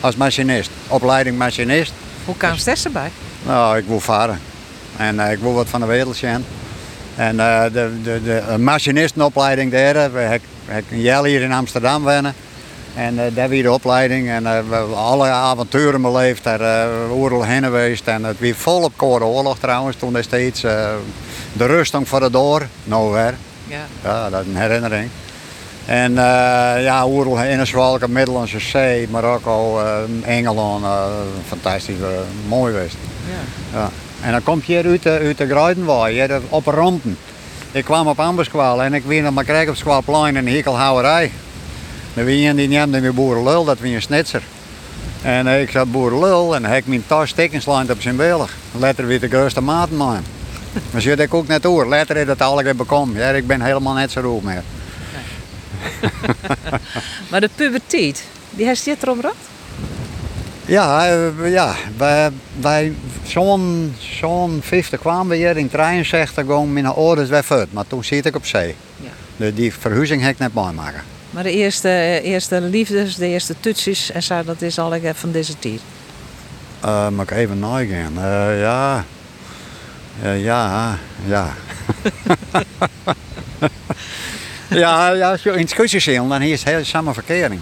[0.00, 0.70] Als machinist.
[0.88, 1.92] Opleiding machinist.
[2.24, 3.10] Hoe kwam ze erbij?
[3.42, 4.40] Nou, ik wil varen.
[4.96, 6.44] En eh, ik wil wat van de wereld zien.
[7.16, 12.34] En de, de, de machinistenopleiding daar, heb heb een jaar hier in Amsterdam wonen.
[13.00, 17.16] En eh, daar weer de opleiding en eh, we hebben alle avonturen beleefd, daar uh,
[17.16, 18.06] oorlog heen geweest.
[18.06, 20.64] En het weer vol op Koude Oorlog trouwens, toen destijds.
[20.64, 20.88] eh,
[21.52, 23.34] de rusting voor de door, nowhere.
[23.66, 23.80] Ja.
[24.02, 25.10] Ja, dat is een herinnering.
[25.86, 26.14] En
[26.82, 29.80] ja, oorlog in de Middellandse Zee, Marokko,
[30.24, 30.84] Engeland,
[31.48, 31.96] fantastisch,
[32.48, 32.96] mooi geweest.
[33.72, 33.78] ja.
[33.78, 33.90] Ja.
[34.22, 37.18] En dan kom je hier uit de, uit de Gruidenwaai, op Rompen.
[37.72, 41.30] Ik kwam op Amberskwal en ik weer naar mijn krijg op Squalplein in hekelhouwerij.
[42.14, 44.42] Dan wie een die neemde me boerenlul, dat was een snitser.
[45.22, 48.56] En ik zat boerenlul en heb ik mijn tas stekenslijnd op zijn beelig.
[48.78, 50.22] Later weer de grootste maat man.
[50.90, 51.86] Maar zit ik ook net door.
[51.86, 53.16] Later is dat al weer bekomen.
[53.16, 54.62] Ja, ik ben helemaal net zo roep meer.
[57.30, 59.34] Maar de puberteit, die heeft je erop gehad?
[60.64, 62.92] Ja, eh, ja bij, bij
[63.22, 67.72] zo'n zo'n 50 kwamen we hier in 63 gewoon mijn ouders weer uit.
[67.72, 68.74] Maar toen zit ik op zee.
[68.96, 69.10] Ja.
[69.36, 71.02] De, die verhuizing heb ik net meemaken.
[71.30, 75.10] Maar de eerste, eh, eerste liefdes, de eerste toetsjes en zo, dat is al eh,
[75.14, 75.80] van deze tijd.
[76.84, 78.12] Uh, moet ik even nagaan.
[78.16, 79.04] Eh ja.
[80.22, 81.48] Eh, ja, ja.
[84.68, 87.60] ja, ja, als je in het kusje zit, dan is het heel samen verkering.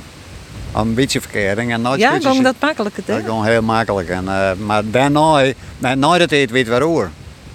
[0.75, 2.43] Een beetje verkering en nooit Ja, ging zit.
[2.43, 3.25] dat is tegen?
[3.25, 4.09] gewoon heel makkelijk.
[4.09, 7.11] En, eh, maar daarna, na na dat eet weet waarover.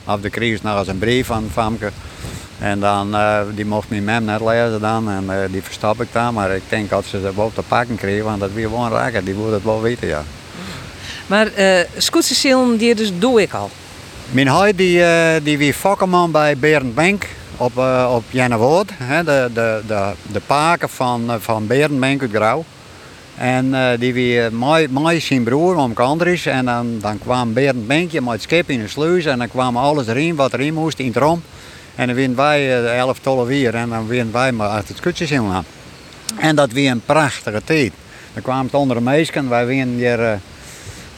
[0.05, 1.91] Of de kreeg nog eens een brief van Famke.
[2.63, 6.07] En dan, eh, die mocht mijn mem net lezen dan en eh, die verstap ik
[6.11, 6.33] dan.
[6.33, 9.25] Maar ik denk dat ze ze wel te pakken kregen, want dat weer gewoon raken.
[9.25, 10.23] Die wilde het wel weten, ja.
[11.27, 13.69] Maar uh, die dus doe ik al.
[14.31, 15.03] Mijn huid die,
[15.43, 18.89] die wie vakkerman bij Berendbank op, eh op Jennewoord.
[18.93, 22.63] hè, De, de, de, de paken van, van Berendbank uit Grauw.
[23.37, 26.45] En die wie mij, mij zijn broer om is.
[26.45, 29.25] En dan, dan kwam Berendbankje met het schip in de sluis.
[29.25, 31.41] En dan kwam alles erin wat erin moest in het rom.
[31.95, 33.75] En dan winnen wij eh, 11, 12 uur.
[33.75, 35.51] En dan winnen wij maar uit het kutjes in.
[36.39, 37.91] En dat weer een prachtige tijd.
[38.33, 39.47] Dan kwamen het andere meisjes.
[39.47, 40.23] Wij winnen hier...
[40.23, 40.37] eh,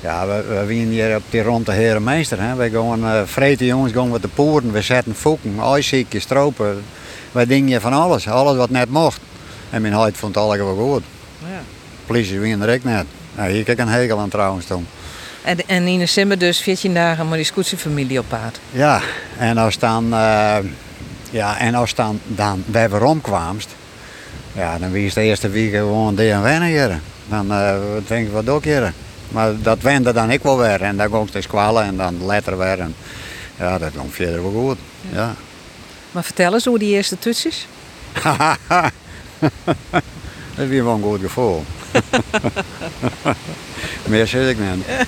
[0.06, 2.42] ja, we, winnen hier op die rond de herenmeester.
[2.42, 2.56] Hè.
[2.56, 6.84] Wij gaan uh, vreten jongens, gaan we de poeren, we zetten foeken, ijsziekjes, stropen.
[7.32, 9.22] Wij dingen van alles, alles wat net mocht.
[9.70, 11.04] En mijn huid vond het allemaal goed.
[11.40, 11.62] Ja.
[12.06, 13.06] Politie winnen er ook net.
[13.36, 14.88] Nou, hier kijk een hekel aan trouwens toen.
[15.46, 18.60] En, en in december dus 14 dagen met die scootserfamilie op paard.
[18.72, 19.02] Ja,
[19.38, 20.58] en als dan, eh,
[21.32, 23.70] ja, en als dan, dan bij waarom kwamst,
[24.54, 27.00] ja, dan wie is de eerste week gewoon de en wennen hier.
[27.30, 27.76] Dan uh,
[28.08, 28.94] denk ik, wat ik hier?
[29.30, 30.82] Maar dat wende dan ik wel weer.
[30.82, 32.80] En dan ging het kwallen en dan later weer.
[32.80, 32.96] En,
[33.58, 34.78] ja, dat ging verder wel goed.
[35.12, 35.36] Ja.
[36.12, 37.68] Maar vertel eens hoe die eerste toets is.
[40.56, 41.64] dat is wel een goed gevoel.
[44.06, 44.86] Meer zeg ik niet.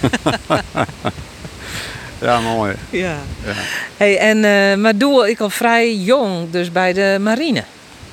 [2.22, 2.76] ja, mooi.
[2.90, 3.16] Ja.
[3.46, 3.54] Ja.
[3.98, 7.64] Hey, en, eh, maar doe ik al vrij jong, dus bij de marine.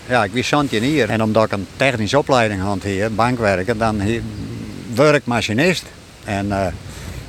[0.06, 1.10] Ja, ik was hier.
[1.10, 4.02] En omdat ik een technische opleiding had hier, bankwerken, dan
[4.94, 5.84] werd ik machinist.
[6.24, 6.66] En eh,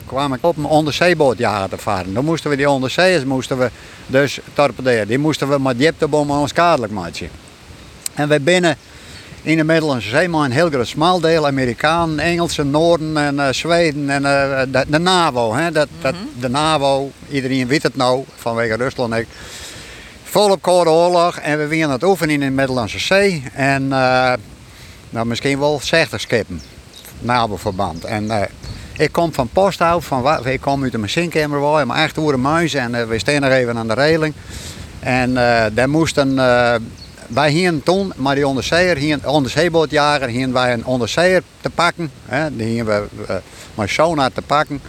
[0.05, 2.13] kwam ik op een onderzeebootjager te varen.
[2.13, 3.69] Dan moesten we die onderzeeërs moesten we
[4.07, 5.07] dus torpederen.
[5.07, 7.29] Die moesten we met jiptebommen onschadelijk maken.
[8.13, 8.77] En we binnen
[9.45, 13.53] in de Middellandse Zee, maar een heel groot smal deel, Amerikanen, Engelsen, Noorden en eh,
[13.53, 15.53] Zweden en eh, de, de NAVO.
[15.53, 19.13] Hè, dat, dat, de NAVO, iedereen weet het nou, vanwege Rusland.
[19.13, 19.27] Ik,
[20.23, 23.43] volop koude oorlog en we waren het oefenen in de Middellandse Zee.
[23.53, 24.34] En eh,
[25.10, 26.62] nou, misschien wel 60 schepen,
[27.19, 28.03] NAVO-verband.
[28.03, 28.49] En
[28.97, 33.08] ik kom van Posthout, van, ik kom uit de machinekamer, maar echt oeren muis en
[33.08, 34.34] we staan nog even aan de reling.
[34.99, 35.34] En
[35.73, 36.36] daar moesten,
[37.27, 42.11] wij hier toen, maar die onderzeeër, hier, onderzeebootjager, hier wij een onderzeeër te pakken.
[42.25, 43.07] Hè, die hier we
[43.77, 44.81] uh, sonar te pakken.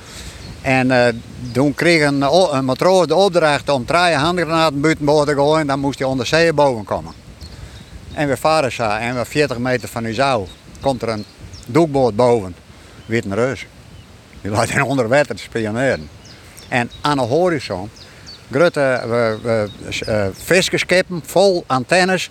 [0.63, 1.15] En eh,
[1.53, 2.23] toen kreeg een,
[2.57, 5.67] een matroos de opdracht om drie handgranaten buiten boord te gooien.
[5.67, 7.13] Dan moest hij onderzeeër boven komen.
[8.15, 10.47] En we varen zo en we 40 meter van Uzau
[10.81, 11.25] komt er een
[11.67, 12.57] doekboot boven.
[13.07, 13.67] Witte reus.
[14.41, 16.09] Die laat in onder water te spioneren.
[16.69, 17.91] En aan de horizon,
[18.51, 19.03] grote
[19.45, 19.63] uh,
[20.09, 22.31] uh, viskerskeppen vol antennes,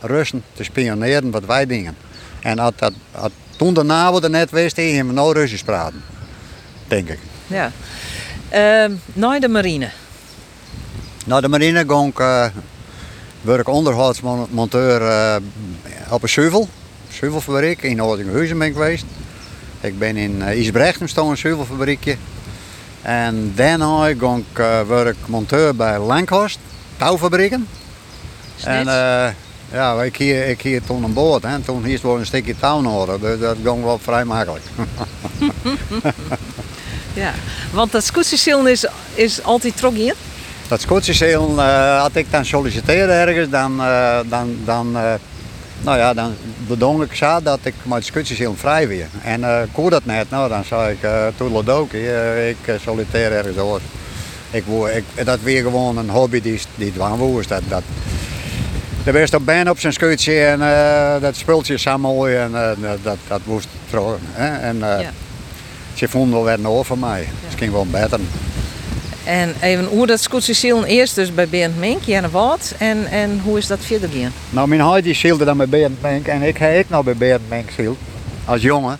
[0.00, 1.96] Russen te spioneren wat wij dingen.
[2.40, 6.02] En had, dat, had, toen de NAVO er net wist, gingen we nou Russisch praten.
[6.88, 7.18] Denk ik.
[7.46, 7.72] Ja.
[8.48, 9.90] Ehm naar de marine.
[11.26, 12.46] Nou, de marine ging ik, uh,
[13.40, 15.36] werk onderhoudsmonteur uh,
[16.10, 16.68] op een zuivel.
[17.08, 19.04] Zuivelfabriek in Oudinghuizen ben ik geweest.
[19.80, 22.16] Ik ben in uh, Isbrecht een zuivelfabriekje.
[23.02, 26.58] En daarna ging ik uh, werk monteur bij Lankhorst,
[26.96, 27.68] touwfabrieken.
[28.64, 29.28] En uh,
[29.72, 31.42] ja, ik hier, ik hier toen aan boord.
[31.42, 31.60] Hè.
[31.60, 34.64] Toen hier wel een stukje touw nodig, dus dat ging wel vrij makkelijk.
[37.22, 37.32] ja,
[37.72, 40.14] want dat scootsersielen is, is altijd trok hier?
[40.68, 44.96] Dat scootsersielen, uh, had ik dan solliciteerde ergens, dan, uh, dan, dan,
[45.80, 46.34] nou ja, dan
[46.66, 49.06] bedoel ik zo dat ik met scootsersielen vrij weer.
[49.22, 53.32] En uh, kon dat net, nou dan zei ik, uh, toedeledokie, uh, ik uh, solliciteer
[53.32, 53.80] ergens hoor.
[54.50, 54.64] Ik,
[54.94, 57.46] ik, dat weer gewoon een hobby die, die dwang was.
[57.46, 57.82] Dat, dat,
[59.04, 62.50] de best op ben op zijn scootje en uh, dat speeltje is zo mooi en
[62.50, 63.68] uh, dat, dat moest.
[64.32, 64.58] Hè?
[64.58, 65.10] En uh, ja.
[65.94, 67.20] ze vonden wel weer over mij.
[67.20, 67.28] Ja.
[67.44, 68.20] Misschien wel beter.
[69.24, 73.58] En even hoe dat scootsersielen eerst dus bij Berend Mink, Janne Wat, en, en hoe
[73.58, 74.32] is dat verder gegaan?
[74.50, 77.48] Nou, mijn huid die zielde dan bij Berend Mink en ik heb nou bij Berend
[77.48, 77.98] Mink zield,
[78.44, 78.98] als jongen.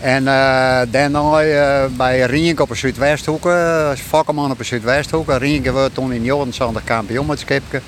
[0.00, 5.32] En uh, daarna uh, bij Rienk op de Zuidwesthoek, als vakkerman op de Zuidwesthoek.
[5.38, 7.80] Rienk werd toen in 79 kampioen met skipke.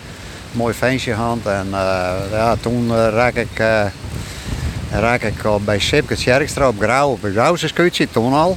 [0.53, 1.67] Mooi feestje gehad en
[2.31, 3.63] ja, toen raak ik,
[4.91, 8.57] raak ik bij Sipke Sjerkstra op op de Grauwse scootje, toen al.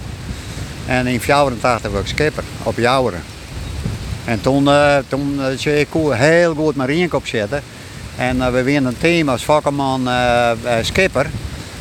[0.85, 3.23] En in 84 werd ik skipper op Jouweren.
[4.25, 7.61] En toen, uh, toen uh, ik heel goed met Rienk opzetten.
[8.17, 10.09] En uh, we werden een team als vakkerman
[10.81, 11.27] skipper.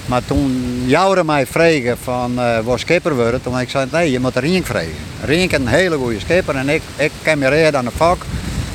[0.07, 4.21] Maar toen Jouweren mij vregen van uh, waar skipper worden, toen ik zei nee, je
[4.21, 4.95] moet Rienk vregen.
[5.25, 8.23] Rienk is een hele goede skipper en ik, ik ken me reden aan de vak.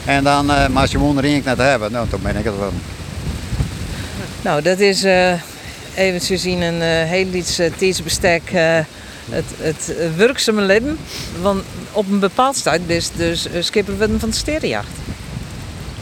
[0.05, 2.57] En dan, uh, maar als je gewoon Rienk net hebben, nou, toen ben ik het
[2.57, 2.73] wel.
[4.41, 5.31] Nou, dat is uh,
[5.95, 8.51] even te zien een uh, heel iets uh, tijdsbestek
[9.29, 10.97] het, het werkzame leven.
[11.41, 14.87] Want op een bepaald tijd best dus skipper worden van de sterrenjacht.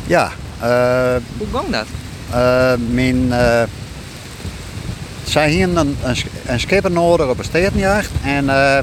[0.07, 1.85] Ja, Eh, Hoe ging dat?
[2.31, 3.63] eh, mijn, eh,
[5.23, 8.09] zij hadden een, een, een schipper nodig op een stedenjacht.
[8.23, 8.79] En eh,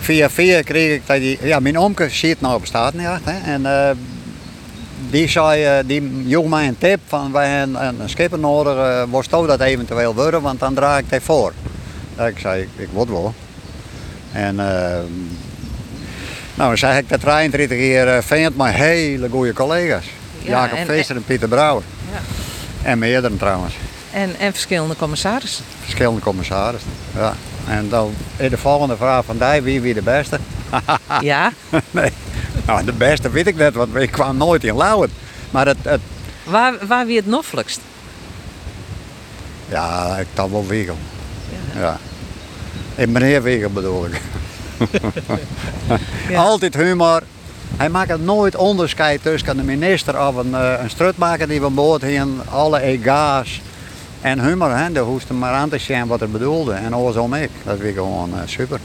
[0.00, 1.38] via via kreeg ik dat die...
[1.42, 3.20] Ja, mijn omke zit nou op een stedenjacht.
[3.24, 3.90] Hè, en eh,
[5.10, 9.06] die zei, die joeg mij een tip van wij hebben een, een schipper nodig.
[9.10, 11.52] was jou dat eventueel worden, want dan draag ik dat voor.
[12.16, 13.34] Ja, ik zei, ik, ik word wel.
[14.32, 14.98] En eh,
[16.54, 20.04] nou, dan zeg ik dat 33 keer uh, vindt mijn hele goede collega's.
[20.42, 21.82] Ja, Jacob en- Feester en Pieter Brouwer.
[22.12, 22.18] Ja.
[22.90, 23.74] En meerdere trouwens.
[24.12, 25.64] En, en verschillende commissarissen.
[25.82, 26.90] Verschillende commissarissen.
[27.16, 27.34] Ja.
[27.68, 30.38] En dan is de volgende vraag van die, wie wie de beste?
[31.20, 31.52] Ja.
[31.90, 32.12] nee,
[32.66, 35.10] nou, de beste weet ik net, want ik kwam nooit in Lauwen.
[35.50, 36.00] Maar het, het
[36.44, 37.80] Waar, waar wie het noffelijkst?
[39.68, 40.96] ja, ik kan wel Wegel.
[41.74, 41.98] Ja.
[42.96, 44.20] En meneer Wegel bedoel ik.
[46.28, 46.42] Ja.
[46.42, 47.22] Altijd humor.
[47.76, 52.02] Hij maakt nooit onderscheid tussen de minister of een, eh, een strutmaker die van boord
[52.02, 53.60] heen, alle ega's.
[54.20, 56.72] En humor, hè, daar hoest hem maar aan te zien wat er bedoelde.
[56.72, 57.50] En andersom ik.
[57.64, 58.80] Dat vind ik gewoon eh, super.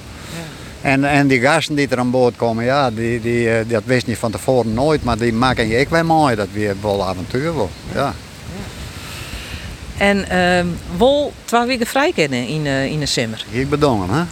[0.81, 4.07] En, en die gasten die er aan boord komen, ja, die, die, eh, dat wist
[4.07, 6.35] niet van tevoren nooit, maar die maken je ik wel mooi.
[6.35, 7.69] Dat weer wel avontuur wel.
[7.93, 8.13] Ja.
[10.01, 13.45] En ehm wol twee weken vrij kennen in, eh, in de zomer.
[13.49, 14.23] Ik bedongen, hè?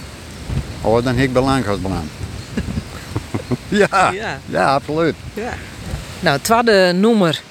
[0.81, 2.03] Oh, dan ik belang als belang.
[3.67, 4.39] ja, Ja.
[4.45, 5.15] ja, absoluut.
[5.33, 5.53] Ja.
[6.19, 7.41] Nou, het tweede noemer,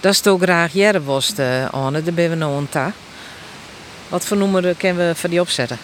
[0.00, 2.02] dat is toch graag Jerebost, uh, Anne.
[2.02, 2.92] Daar ben we nou aan ta.
[4.08, 5.78] Wat voor noemer kunnen we voor die opzetten?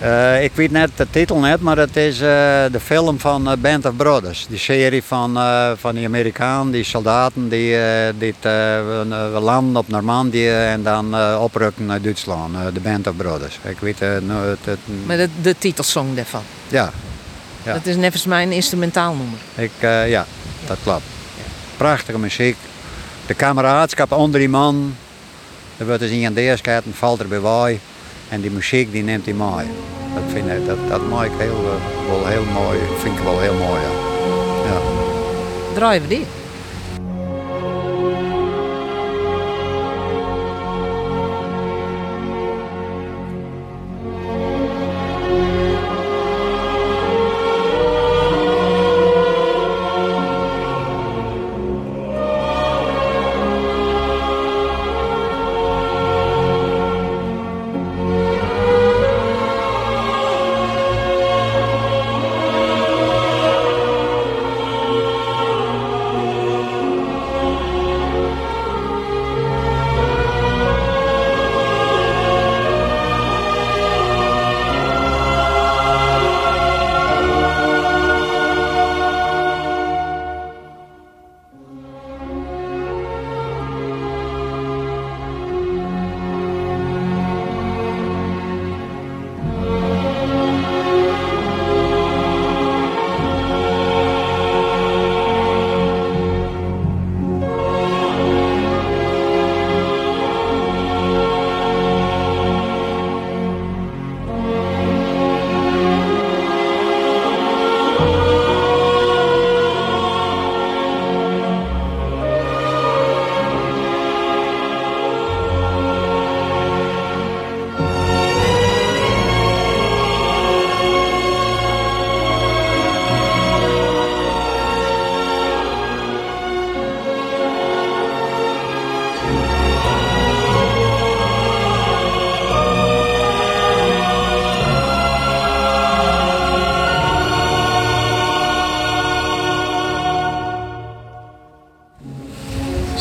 [0.00, 2.28] Eh, ik weet net de titel net, maar het is eh,
[2.72, 4.46] de film van eh, Band of Brothers.
[4.48, 10.82] Die serie van, eh, van die Amerikanen, die soldaten die, we- landen op Normandië en
[10.82, 12.74] dan oprukken naar Duitsland.
[12.74, 13.58] de Band of Brothers.
[13.62, 16.42] Ik weet nou, het, het- Met de, de titelsong daarvan.
[16.68, 16.90] ja,
[17.62, 17.72] Ja.
[17.72, 19.38] Dat is nevens mij een instrumentaal nummer.
[19.54, 20.26] ik, eh, ja,
[20.66, 21.02] dat klopt.
[21.76, 22.56] Prachtige muziek.
[23.26, 24.94] De kameraadschap onder die man.
[25.76, 27.80] Er wordt eens in de eerste en valt er bij wij.
[28.28, 29.66] En die muziek die neemt hij mooi.
[30.14, 32.78] Dat vind ik, dat, dat maak ik heel, eh, wel heel mooi.
[32.98, 33.80] Vind ik wel heel mooi.
[34.64, 34.80] Ja.
[35.74, 36.24] Draaien we die?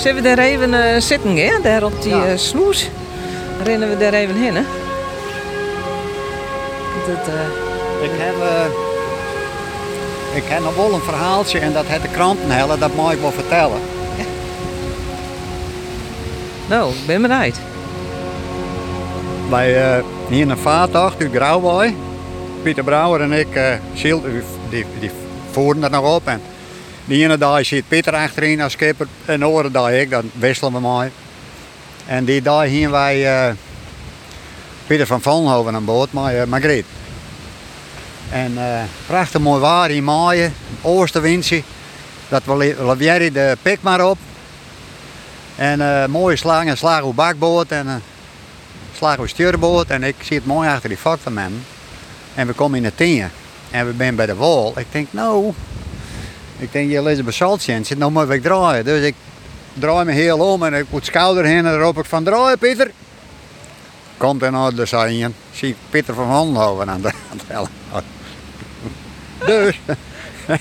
[0.05, 1.61] Zullen we daar even eh, zitten, hè?
[1.61, 2.25] Daar op die Ja.
[2.25, 2.89] eh, sloes.
[3.63, 4.61] Rennen we daar even heen, hè?
[7.07, 8.35] Dat, eh, Ik heb,
[10.35, 13.19] ik heb nog wel een verhaaltje en dat het de kranten hellen, dat mag ik
[13.19, 13.79] wel vertellen.
[16.69, 17.59] nou, ik ben bereid.
[19.49, 21.95] Wij uh, hier een vaartocht uit Grauwboy.
[22.61, 23.63] Pieter Brouwer en ik, uh,
[24.01, 24.21] die,
[24.69, 25.11] die, die
[25.51, 26.27] voeren er nog op.
[26.27, 26.41] En
[27.05, 30.73] die ene dag zit Pieter achterin als skipper en de andere dag ik, dan wisselen
[30.73, 31.11] we mooi.
[32.05, 33.53] En die dag hier wij uh,
[34.87, 36.85] Pieter van Vollenhoven aan boord, maar uh, Margriet.
[38.29, 41.63] En uh, prachtig mooi waar in maaien, oostenwindje.
[42.29, 44.17] Dat we de pik maar op.
[45.55, 47.71] En uh, mooie slag en slag op bakboord.
[47.71, 47.93] En, uh,
[48.95, 51.37] slag op stuurboord en ik zie het mooi achter die vak van.
[52.35, 53.29] En we komen in de tien
[53.71, 54.73] en we zijn bij de wal.
[54.75, 55.53] Ik denk, nou,
[56.57, 58.85] ik denk, je Elizabeth Saltje zit nog mooi weg draaien.
[58.85, 59.15] Dus ik
[59.73, 62.57] draai me heel om en ik moet schouder heen en dan roep ik van draai
[62.57, 62.91] Pieter.
[64.17, 65.29] Komt in orde, zei je.
[65.51, 68.03] Zie ik Pieter van Handhoven aan de, aan de.
[69.45, 69.79] Dus.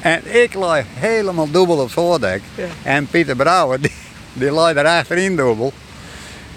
[0.00, 2.42] En ik lag helemaal dubbel op het voordek.
[2.54, 2.64] Ja.
[2.82, 3.92] En Pieter Brouwer, die,
[4.32, 5.72] die lag er achterin dubbel.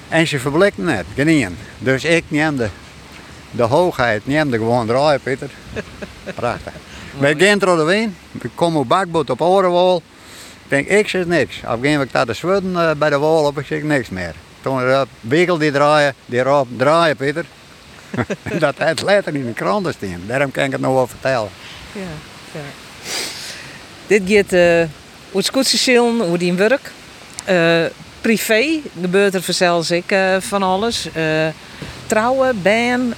[0.10, 2.70] En ze verblikte net, geen Dus ik neemde
[3.52, 5.50] de hoogheid, neemde gewoon draaien, Pieter.
[6.36, 6.74] Prachtig.
[7.20, 9.98] Wij gaan door de wind, ik kom op bakboot op Orenwol.
[10.64, 11.58] Ik denk, ik zit niks.
[11.66, 14.34] Op een moment staat de eh, bij de wal op, ik zie niks meer.
[14.62, 17.46] Toen uh, Wigel die draaien, die roep draaien, Pieter.
[18.60, 20.22] dat het later in de kranten staan.
[20.26, 21.50] Daarom kan ik het nog wel vertellen.
[21.92, 22.02] Ja,
[22.52, 22.60] ja.
[24.08, 24.90] Dit gaat uh,
[25.32, 26.92] hoe scootseschillen, hoe die werk.
[27.46, 27.86] Eh,
[28.22, 31.10] privé gebeurt er vanzelfs ik eh, van alles.
[31.14, 31.48] Eh,
[32.06, 33.14] trouwen, baan.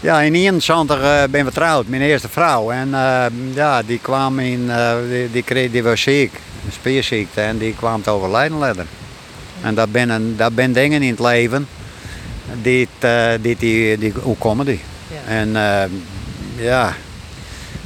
[0.00, 2.70] Eh, Ja, in 1971 uh, ben we getrouwd, mijn eerste vrouw.
[2.70, 6.32] En eh, ja, die kwam in, eh, die, die, kreeg, die was ziek,
[6.66, 8.86] een spierziekte, en die kwam te overlijden later.
[9.62, 11.68] En dat ben, een, dat ben dingen in het leven,
[12.62, 14.80] die, eh, die, die, die, hoe komen die?
[15.08, 15.32] Ja.
[15.32, 15.90] En eh,
[16.64, 16.94] ja,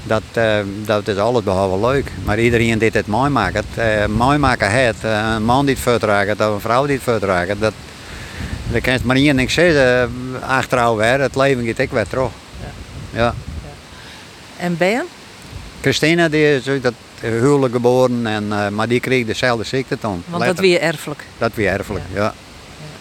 [0.03, 2.11] dat, eh, dat is alles behalve leuk.
[2.25, 5.83] Maar iedereen die het mooi maakt, uh, mooi maken het, eh, een man die het
[5.83, 7.73] verdraagt, of een vrouw die het verdraagt, dat,
[8.73, 10.11] dan kan je maar één ding zeggen,
[10.43, 12.31] eh, achteraf weer, het leven gaat ik weer terug.
[13.12, 13.35] Ja.
[14.57, 15.05] en baan?
[15.81, 20.25] Christina die is dat huwelijk geboren, en, eh, maar die kreeg dezelfde ziekte toen.
[20.29, 21.25] Want dat weer erfelijk.
[21.39, 22.35] Dat weer erfelijk, ja.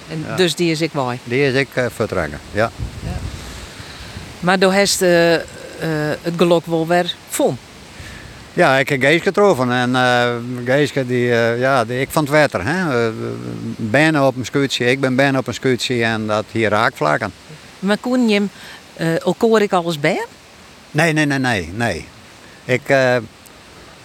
[0.09, 0.35] En Ja.
[0.35, 1.19] Dus die is ik mooi.
[1.23, 2.71] Die is ik uh, vertragen, ja.
[4.39, 5.41] Maar door heeft eh, eh,
[6.21, 7.55] het geluk wel weer vol.
[8.53, 10.35] Ja, ik heb Gees getroffen en uh,
[10.65, 12.65] Geeske die, eh, ja, die, ik vond het wetter.
[12.65, 13.07] Hè?
[13.07, 13.13] Uh,
[13.75, 17.33] bijna op een scootje, ik ben bijna op een scootje en dat hier raakvlakken.
[17.79, 18.49] Maar kon je hem
[18.95, 20.25] eh ik alles bij?
[20.91, 22.05] Nee, nee, nee, nee, nee.
[22.65, 23.17] Ik, eh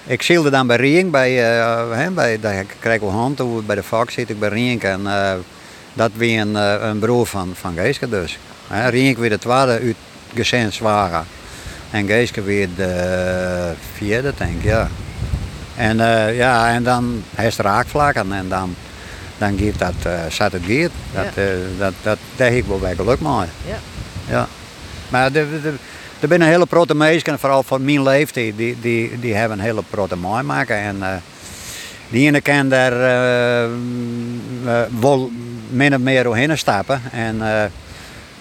[0.07, 3.63] ik zielde dan bij Rienk, bij, eh hè, bij, daar kreeg ik wel hand toe,
[3.63, 5.35] bij de Fox zit ik bij Rienk en eh,
[5.95, 8.39] dat weer een, eh, een broer van, van Geeske dus.
[8.67, 9.97] Hè, Rienk weer de tweede uit
[10.35, 11.25] gezin zwager
[11.97, 14.89] en Geeske weer de vierde denk ik, ja.
[15.77, 18.75] En eh, ja, en dan heeft raakvlakken en dan,
[19.39, 20.93] dan geeft dat, eh zat het geert.
[21.15, 21.43] Dat, Ja.
[21.43, 23.31] eh, dat, dat, dat heb ik wel bij geluk mee.
[23.67, 23.79] Ja.
[24.29, 24.47] Ja.
[25.09, 25.69] Maar de, de,
[26.21, 29.65] er zijn een hele grote meisjes, vooral van mijn leeftijd, die, die, die hebben een
[29.65, 30.77] hele grote mooi maken.
[30.77, 31.09] En eh,
[32.09, 33.71] die ene kan daar eh, eh,
[35.01, 35.31] wel
[35.69, 37.01] min of meer doorheen stappen.
[37.13, 37.65] En eh,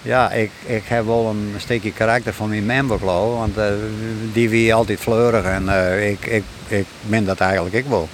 [0.06, 3.64] ja, ik, ik heb wel een stukje karakter van mijn member geloof, want eh,
[4.32, 8.08] die wie altijd fleurig en eh, ik, ik, ik ben dat eigenlijk ik wel.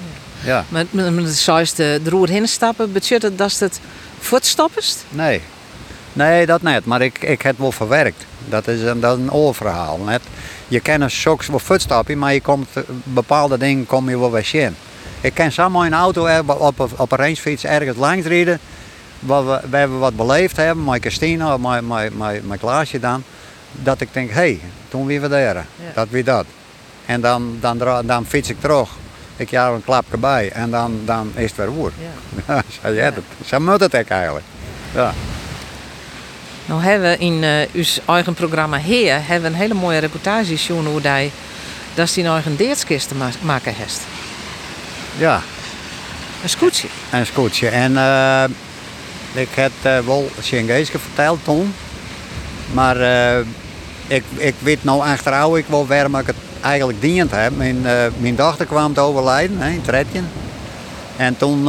[0.45, 0.65] Ja.
[0.69, 3.81] Maar met met de roer heen stappen, betekent het dat het
[4.19, 5.05] voetstappest?
[5.09, 5.41] Nee.
[6.13, 6.85] Nee, dat niet.
[6.85, 8.25] Maar ik, ik heb het wel verwerkt.
[8.49, 9.99] Dat is een, dat is een oorverhaal.
[9.99, 10.23] Net.
[10.69, 14.33] Je kan een soks wel voetstappen, maar je komt, eh, bepaalde dingen kom je wel
[14.33, 14.77] weer zien.
[15.21, 18.61] Ik kan samen in een auto op, op, op een racefiets ergens langs rijden.
[19.23, 23.23] Waar we, we wat beleefd hebben, met Christina, met, met, met, met Klaasje dan.
[23.73, 25.67] Dat ik denk, hé, hey, toen weer we daar.
[25.95, 26.45] Dat weer dat.
[27.07, 28.89] En dan, dan, dra- dan fiets ik terug.
[29.37, 31.93] Ik jou een klapje bij en dan, dan is het weer woord.
[32.47, 32.63] Ja.
[32.83, 34.45] Zo, ja, dat, zo moet het ook eigenlijk.
[34.95, 35.13] Ja.
[36.67, 40.45] Nou hebben we in eh uw eigen programma Heer hebben we een hele mooie reportage
[40.57, 41.31] gezien hoe hij
[41.95, 44.01] dat is die eigen deertskist te ma- maken heeft.
[45.19, 45.41] ja.
[46.43, 46.89] Een scootje.
[47.13, 47.69] een scootje.
[47.69, 48.45] En eh,
[49.33, 51.75] ik heb eh, wel Chingeesje verteld toen.
[52.73, 53.45] Maar eh,
[54.07, 57.57] ik, ik weet nou achteraf ik wel waarom ik het eigenlijk dient heb.
[57.57, 60.07] Mijn, eh, mijn dochter kwam te overlijden hè, in het.
[61.17, 61.65] En toen,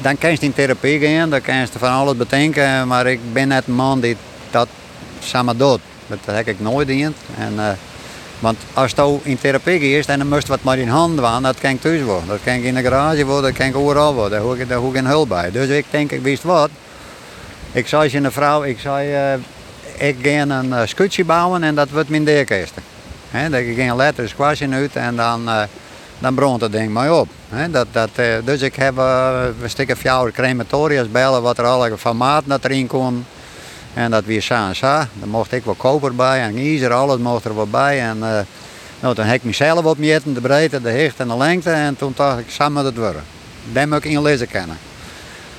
[0.00, 2.86] dan kan je in therapie gaan, dan kan je van alles bedenken.
[2.86, 4.16] Maar ik ben net een man die
[4.50, 4.68] dat
[5.20, 5.80] samen doet.
[6.06, 7.16] Dat heb ik nooit dient.
[7.38, 7.78] En,
[8.38, 11.42] want als je in therapie gaat en dan moest je wat maar in handen doen,
[11.42, 12.28] dat kan ik thuis worden.
[12.28, 14.30] Dat kan in de garage worden, dat kan ik overal worden.
[14.30, 15.50] Daar hoef daar hoef geen hulp bij.
[15.50, 16.70] Dus ik denk, ik wist wat.
[17.72, 20.74] Ik zei aan een vrouw, ik zei, eh, ik ga een
[21.18, 22.74] uh, bouwen en dat wordt mijn deurkist.
[23.30, 25.62] Hè, dat ik ging letter een squasje uit en dan, eh,
[26.18, 27.28] dan brandt het ding maar op.
[27.70, 28.10] Dat, dat,
[28.44, 32.86] dus ik heb uh, een stukje fjouwer crematoria's bellen wat er alle formaten dat erin
[32.86, 33.24] kon.
[33.98, 35.08] En dat weer sa en sa.
[35.14, 38.00] Dan mocht ik wel koper bij en ijzer, alles mocht er wat bij.
[38.00, 38.40] En eh,
[39.00, 41.70] nou, toen heb ik mezelf opmeten, de breedte, de hicht en de lengte.
[41.70, 43.22] En toen dacht ik, samen het worden.
[43.72, 44.78] Dat moet ik in lezen kennen.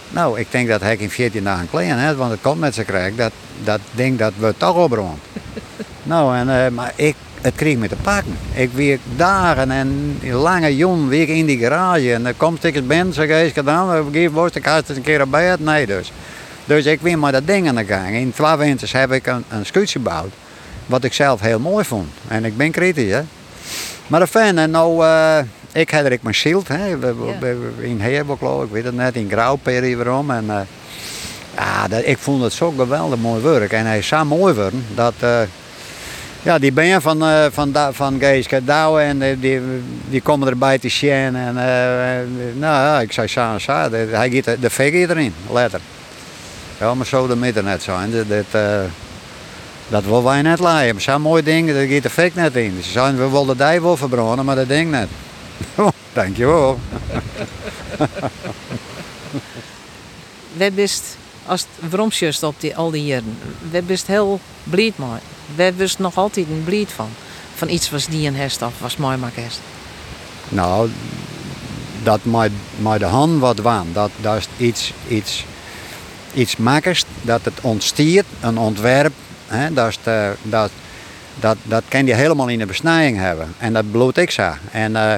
[0.09, 2.83] Nou, ik denk dat ik in 14 dagen klein hè, want het komt met ze
[2.83, 3.15] krijg.
[3.15, 3.31] Dat,
[3.63, 5.19] dat ding dat we toch opbrand.
[6.03, 8.37] nou, en, eh, maar ik, het kreeg me te pakken.
[8.53, 12.13] Ik werk dagen en lange jong weer in die garage.
[12.13, 15.03] En dan komt ik eens binnen, zeg ik, gedaan, geef worst, ik had het een
[15.03, 15.59] keer bij het.
[15.59, 16.11] Nee, dus.
[16.69, 18.15] Dus ik ben maar dat ding aan de gang.
[18.15, 20.31] In twee winters heb ik een, een gebouwd.
[20.85, 22.07] Wat ik zelf heel mooi vond.
[22.27, 23.21] En ik ben kritisch, hè.
[24.07, 25.37] Maar de fan, en nou, eh,
[25.71, 26.97] ik had er ik mijn schild, hè,
[27.79, 30.31] in Heerboklo, ik weet het net, in Grauwperi waarom.
[30.31, 30.59] En, eh,
[31.55, 33.71] ja, dat, ik vond het zo geweldig mooi werk.
[33.71, 35.13] En hij is zo mooi geworden dat...
[35.19, 35.41] eh,
[36.43, 39.61] ja, die ben van, eh van, Da- van Geeske Douwe en eh, die,
[40.09, 41.35] die komen erbij te zien.
[41.35, 42.19] En, eh,
[42.53, 43.61] nou ja, ik zei samen,
[44.09, 45.79] hij giet de, de erin, letter.
[46.79, 48.11] Ja, maar zo de midden net zijn.
[48.11, 48.81] Dat, dat, eh,
[49.87, 50.93] dat wil wij net laaien.
[50.93, 52.81] Maar zo'n mooi ding, daar giet de fik net in.
[52.83, 55.07] Ze zeiden, we wilden die wel verbranden, maar dat ding net.
[56.13, 56.79] Dankjewel.
[60.53, 63.37] We bist, als het vromsjust op die, al die jaren,
[63.71, 65.19] we bist heel blied mooi.
[65.55, 67.09] We bist nog altijd een blied van.
[67.55, 69.59] Van iets was die een hest of was mooi hest.
[70.49, 70.89] Nou,
[72.03, 72.51] dat met
[72.99, 75.45] de hand wat waan, dat, dat is iets, iets,
[76.33, 79.13] iets makkers, dat het ontstiert, een ontwerp,
[79.47, 80.71] hè, dat, de, dat,
[81.39, 83.53] dat, dat kan je helemaal in de besnijing hebben.
[83.57, 84.35] En dat bloed ik.
[84.71, 85.13] En eh,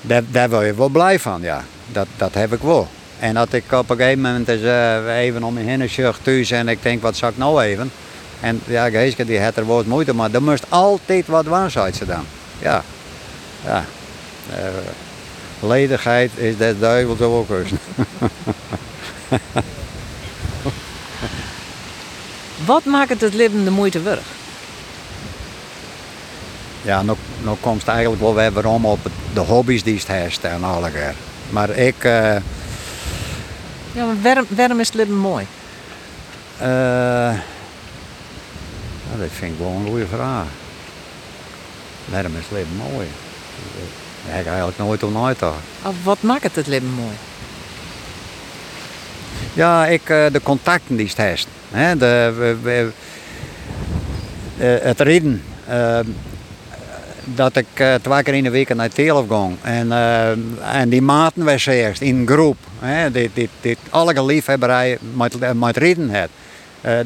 [0.00, 1.64] daar, daar wil je wel blij van, ja.
[1.92, 2.88] Dat, dat heb ik wel.
[3.18, 6.68] En dat ik op een gegeven moment eens, eh, even om heen zucht thuis en
[6.68, 7.92] ik denk, wat zou ik nou even?
[8.40, 11.92] En ja, Geeske die had er wat moeite, maar er moest altijd wat waan zijn.
[12.58, 12.82] Ja.
[13.64, 13.84] Ja.
[14.50, 17.48] Eh, ledigheid is des duivels ook.
[22.70, 24.20] Wat maakt het leven de moeite waard?
[26.82, 28.98] Ja, nou, nou komt het eigenlijk wel weer waarom op
[29.32, 30.90] de hobby's die het heeft en alle.
[31.50, 32.36] Maar ik, eh,
[33.92, 35.46] Ja, maar waarom, waarom is het leven mooi?
[36.58, 37.36] nou,
[39.18, 40.46] dat vind ik wel een goede vraag.
[42.04, 43.08] Waarom is het leven mooi?
[44.24, 45.56] Daar heb ik eigenlijk nooit om nagedacht.
[45.82, 47.16] Of wat maakt het leven mooi?
[49.52, 51.46] Ja, ik, eh, de contacten die het heeft.
[51.70, 52.90] Hè, de, we- we-
[54.58, 55.42] eh, het rijden.
[55.68, 55.98] eh,
[57.34, 59.56] dat ik eh, twee keer in de week naar Telef ging.
[59.62, 60.30] En, eh,
[60.80, 62.56] en die maten was eerst in groep.
[62.78, 66.28] Hè, die, die, die alle liefhebberij met, met rijden had.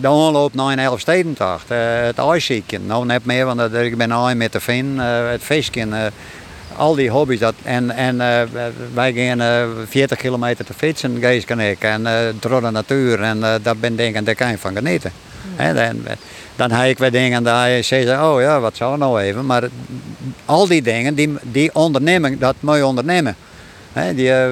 [0.01, 1.71] De aanloop naar een Elfstedentocht.
[1.71, 2.87] eh het ijszieken.
[2.87, 5.87] Nou net meer, want ik ben aan met de vin, het visje.
[6.75, 7.39] Eh, al die hobby's.
[7.39, 8.43] Dat, en en eh,
[8.95, 11.83] wij eh, 40 kilometer te fietsen, Gees en ik.
[11.83, 13.23] En eh, door de natuur.
[13.23, 15.13] En eh dat ben dingen, daar kan je van genieten.
[15.57, 16.03] Hè, dan,
[16.57, 19.47] dan heb ik weer dingen daar je zegt, oh ja, wat zou nou even.
[19.47, 19.69] Maar
[20.45, 23.37] al die dingen, die, die ondernemen, dat moet je ondernemen.
[23.93, 24.49] Hè, die, eh,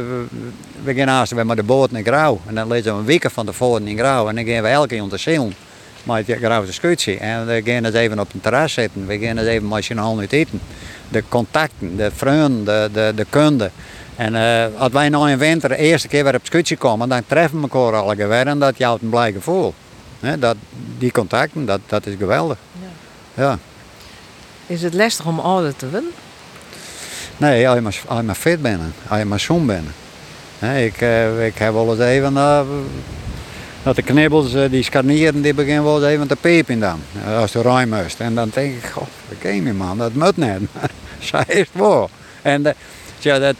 [0.83, 2.41] we gaan haast weer met de boot naar Grauw.
[2.47, 4.29] En dan lezen we een week van tevoren in Grauw.
[4.29, 5.09] En dan gaan we elke keer om
[6.05, 6.65] te zeilen.
[6.65, 7.19] Met de.
[7.19, 9.07] En we gaan eens even op een terras zitten.
[9.07, 10.61] We gaan eens even allen uit eten.
[11.09, 13.71] De contacten, de vrienden, de, de, de kunde.
[14.17, 17.23] En eh, als wij nou in winter de eerste keer weer op discussie komen, dan
[17.27, 18.47] treffen we elkaar alle keer weer.
[18.47, 19.75] En dat jouwt een blij gevoel.
[20.39, 20.57] Dat,
[20.99, 22.59] die contacten, dat, dat is geweldig.
[23.35, 23.59] Ja.
[24.67, 26.11] Is het lastig om ouder te worden?
[27.37, 29.89] Nee, als je maar, als je maar fit bent, als je maar zoen bent.
[30.77, 32.61] Ik, eh, ik heb wel eens even eh,
[33.83, 37.01] dat de knibbels, eh, die scharnieren, die beginnen wel even te piepen dan.
[37.27, 37.93] eh, Als de ruim.
[38.19, 39.09] En dan denk ik, god,
[39.63, 40.69] me man, dat moet niet.
[41.19, 42.11] Zij is wel.
[42.43, 42.73] En eh,
[43.19, 43.55] ja, dat,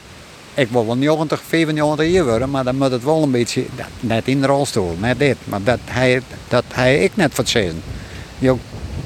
[0.55, 3.65] ik wil wel 90, 95 jaar worden, maar dan moet het wel een beetje,
[4.01, 5.37] net in de rolstoel, net dit.
[5.45, 7.53] Maar dat hij, dat hij ik net.
[8.39, 8.55] Je-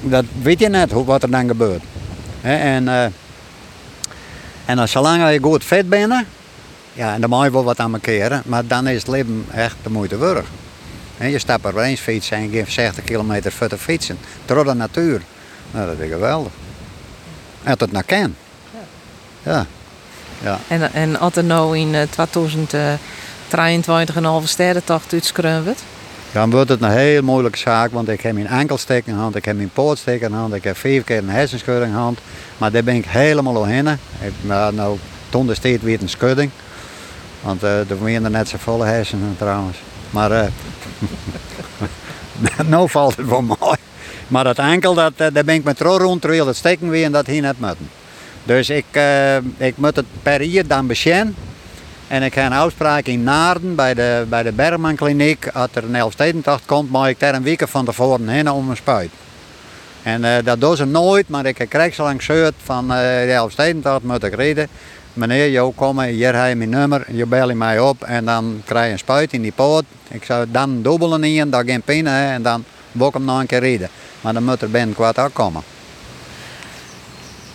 [0.02, 1.82] Dat weet je net wat er dan gebeurt.
[2.40, 2.88] En,
[4.64, 6.12] en als zolang je goed fit bent,
[6.92, 9.76] ja, en dan moet je wel wat aan elkaar, maar dan is het leven echt
[9.82, 10.46] de moeite waard.
[11.18, 14.18] Je stapt er eens fietsen en je geeft 60 kilometer voor te fietsen.
[14.44, 15.22] Door de natuur.
[15.70, 16.52] Nou, dat is geweldig.
[17.62, 18.34] Dat het nou kan.
[19.42, 19.66] Ja.
[20.42, 20.58] Ja.
[20.68, 25.82] En, en als er nou in eh, 2023 een halve sterrentocht uitschreeuwd wordt?
[26.32, 29.44] Dan wordt het een heel moeilijke zaak, want ik heb mijn enkelsteek in hand, ik
[29.44, 32.18] heb mijn pootsteek in hand, ik heb vier keer een hersenschudding in hand.
[32.58, 33.88] Maar daar ben ik helemaal omheen.
[34.20, 34.98] Ik, maar nou,
[35.28, 36.50] toen steeds weer een schudding.
[37.40, 39.76] Want eh er waren er net zo volle hersenen trouwens.
[40.16, 40.46] Maar eh
[42.72, 43.76] nou valt het wel mooi.
[44.28, 47.12] Maar dat enkel, dat, eh, daar ben ik met rond, terwijl het steken weer en
[47.12, 47.90] dat hier net moeten.
[48.44, 51.34] Dus ik, eh, ik moet het per hier dan beschermen.
[52.08, 55.48] En ik heb een afspraak in Naarden bij de, bij de Bergman Kliniek.
[55.52, 58.76] Als er een Elfstedentocht komt, mag ik daar een week van tevoren heen om een
[58.76, 59.10] spuit.
[60.02, 62.22] En dat doen ze nooit, maar ik krijg zo lang
[62.64, 64.68] van eh de Elfstedentocht moet ik reden.
[65.16, 68.62] Meneer, jou kom, hier heb je mijn nummer, je bel je mij op en dan
[68.64, 69.84] krijg je een spuit in die poot.
[70.08, 73.46] Ik zou dan dubbelen in, daar geen pijn en dan wil ik hem nog een
[73.46, 73.88] keer rijden.
[74.20, 75.62] Maar dan moet er kwart ook komen.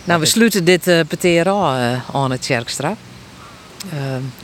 [0.04, 2.96] Nou, we sluiten dit uh, peteer af eh, aan het Tjerkstra.
[3.90, 3.98] Eh,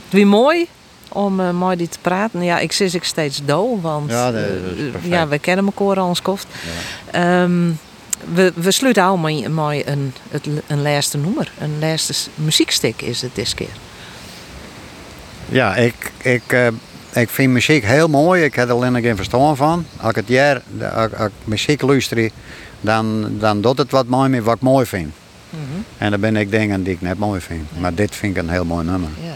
[0.09, 0.67] het was mooi
[1.09, 2.43] om eh met die te praten.
[2.43, 4.43] Ja, ik zit ik steeds dol, want Ja, eh,
[5.01, 6.47] ja, we kennen elkaar al een koft.
[7.11, 7.69] Ehm,
[8.33, 11.51] We, we sluiten al met, met een, het, een laatste nummer.
[11.59, 13.75] Een laatste muziekstuk is het dit keer.
[15.49, 16.67] Ja, ik, ik, eh,
[17.13, 18.43] ik vind muziek heel mooi.
[18.43, 19.85] Ik heb er alleen geen verstand van.
[19.97, 20.61] Als ik het jaar,
[20.93, 22.29] als, als ik muziek luister,
[22.81, 25.13] dan, dan doet het wat mooi met wat ik mooi vind.
[25.97, 27.79] En dan ben ik dingen die ik net mooi vind.
[27.79, 29.09] Maar dit vind ik een heel mooi nummer.
[29.23, 29.35] Ja.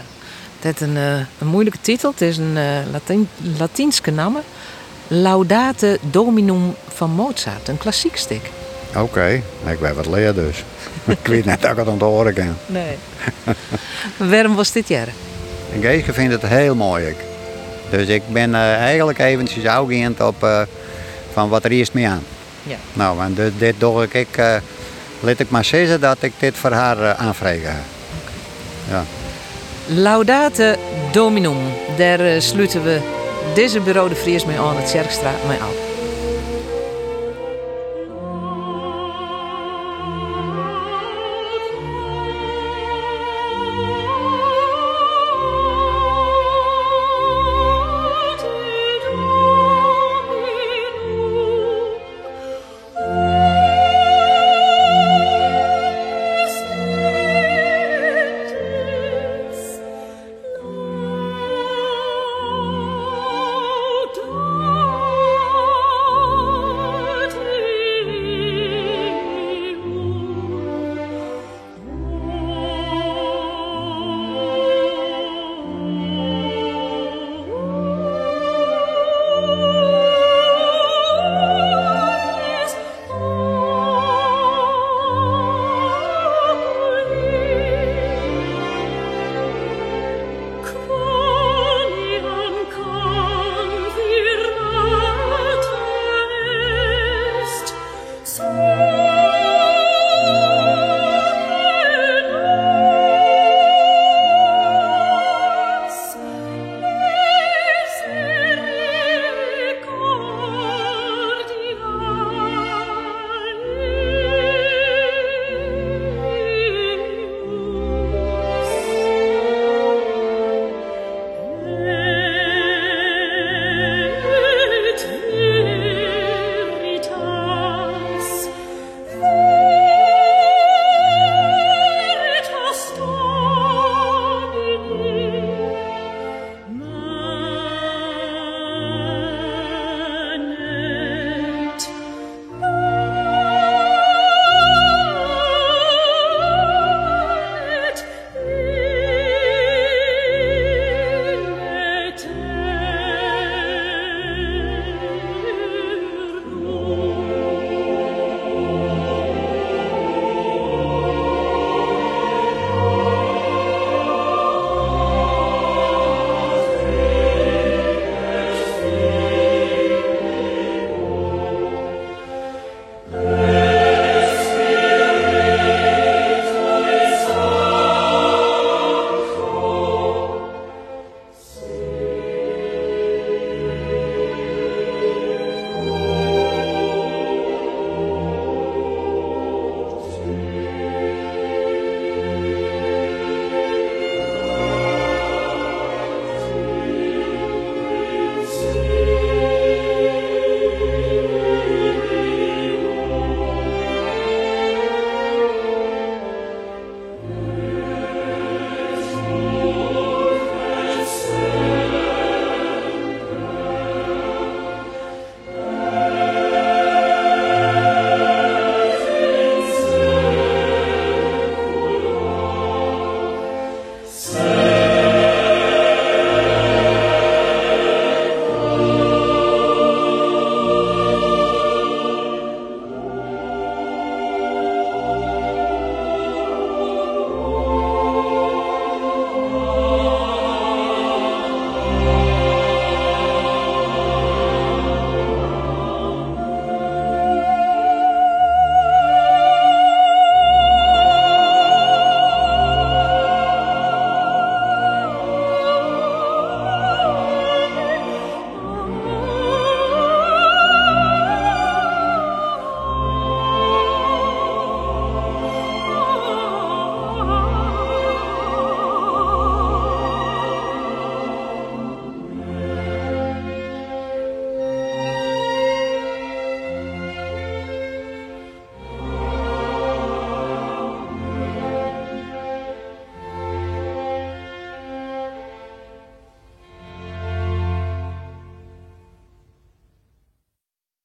[0.60, 2.10] Het is een, eh, een moeilijke titel.
[2.10, 3.28] Het is een eh Latijn,
[3.58, 4.36] Latijnse naam.
[5.08, 7.68] Laudate Dominum van Mozart.
[7.68, 8.50] Een klassiek stuk.
[8.96, 10.64] Oké, ik ben wat leer dus.
[11.06, 12.56] ik weet net dat ik het aan het horen kan.
[12.66, 12.96] Nee.
[14.30, 15.08] Waarom was dit jaar?
[15.72, 17.06] En Geeske vindt het heel mooi.
[17.06, 17.16] ik.
[17.90, 20.62] Dus ik ben eh, eigenlijk eventjes uitgeënt op eh,
[21.32, 22.22] van wat er eerst mee aan.
[22.62, 22.76] Ja.
[22.92, 24.56] Nou, en dit, dit doe ik, ik eh,
[25.20, 27.84] laat ik maar zeggen dat ik dit voor haar aanvregen heb.
[28.90, 29.04] Ja.
[29.86, 30.78] Laudate
[31.12, 31.56] Dominum.
[31.96, 33.00] Daar sluiten we
[33.54, 35.83] deze bureau de Vries mee aan het Zerkstraat mee af.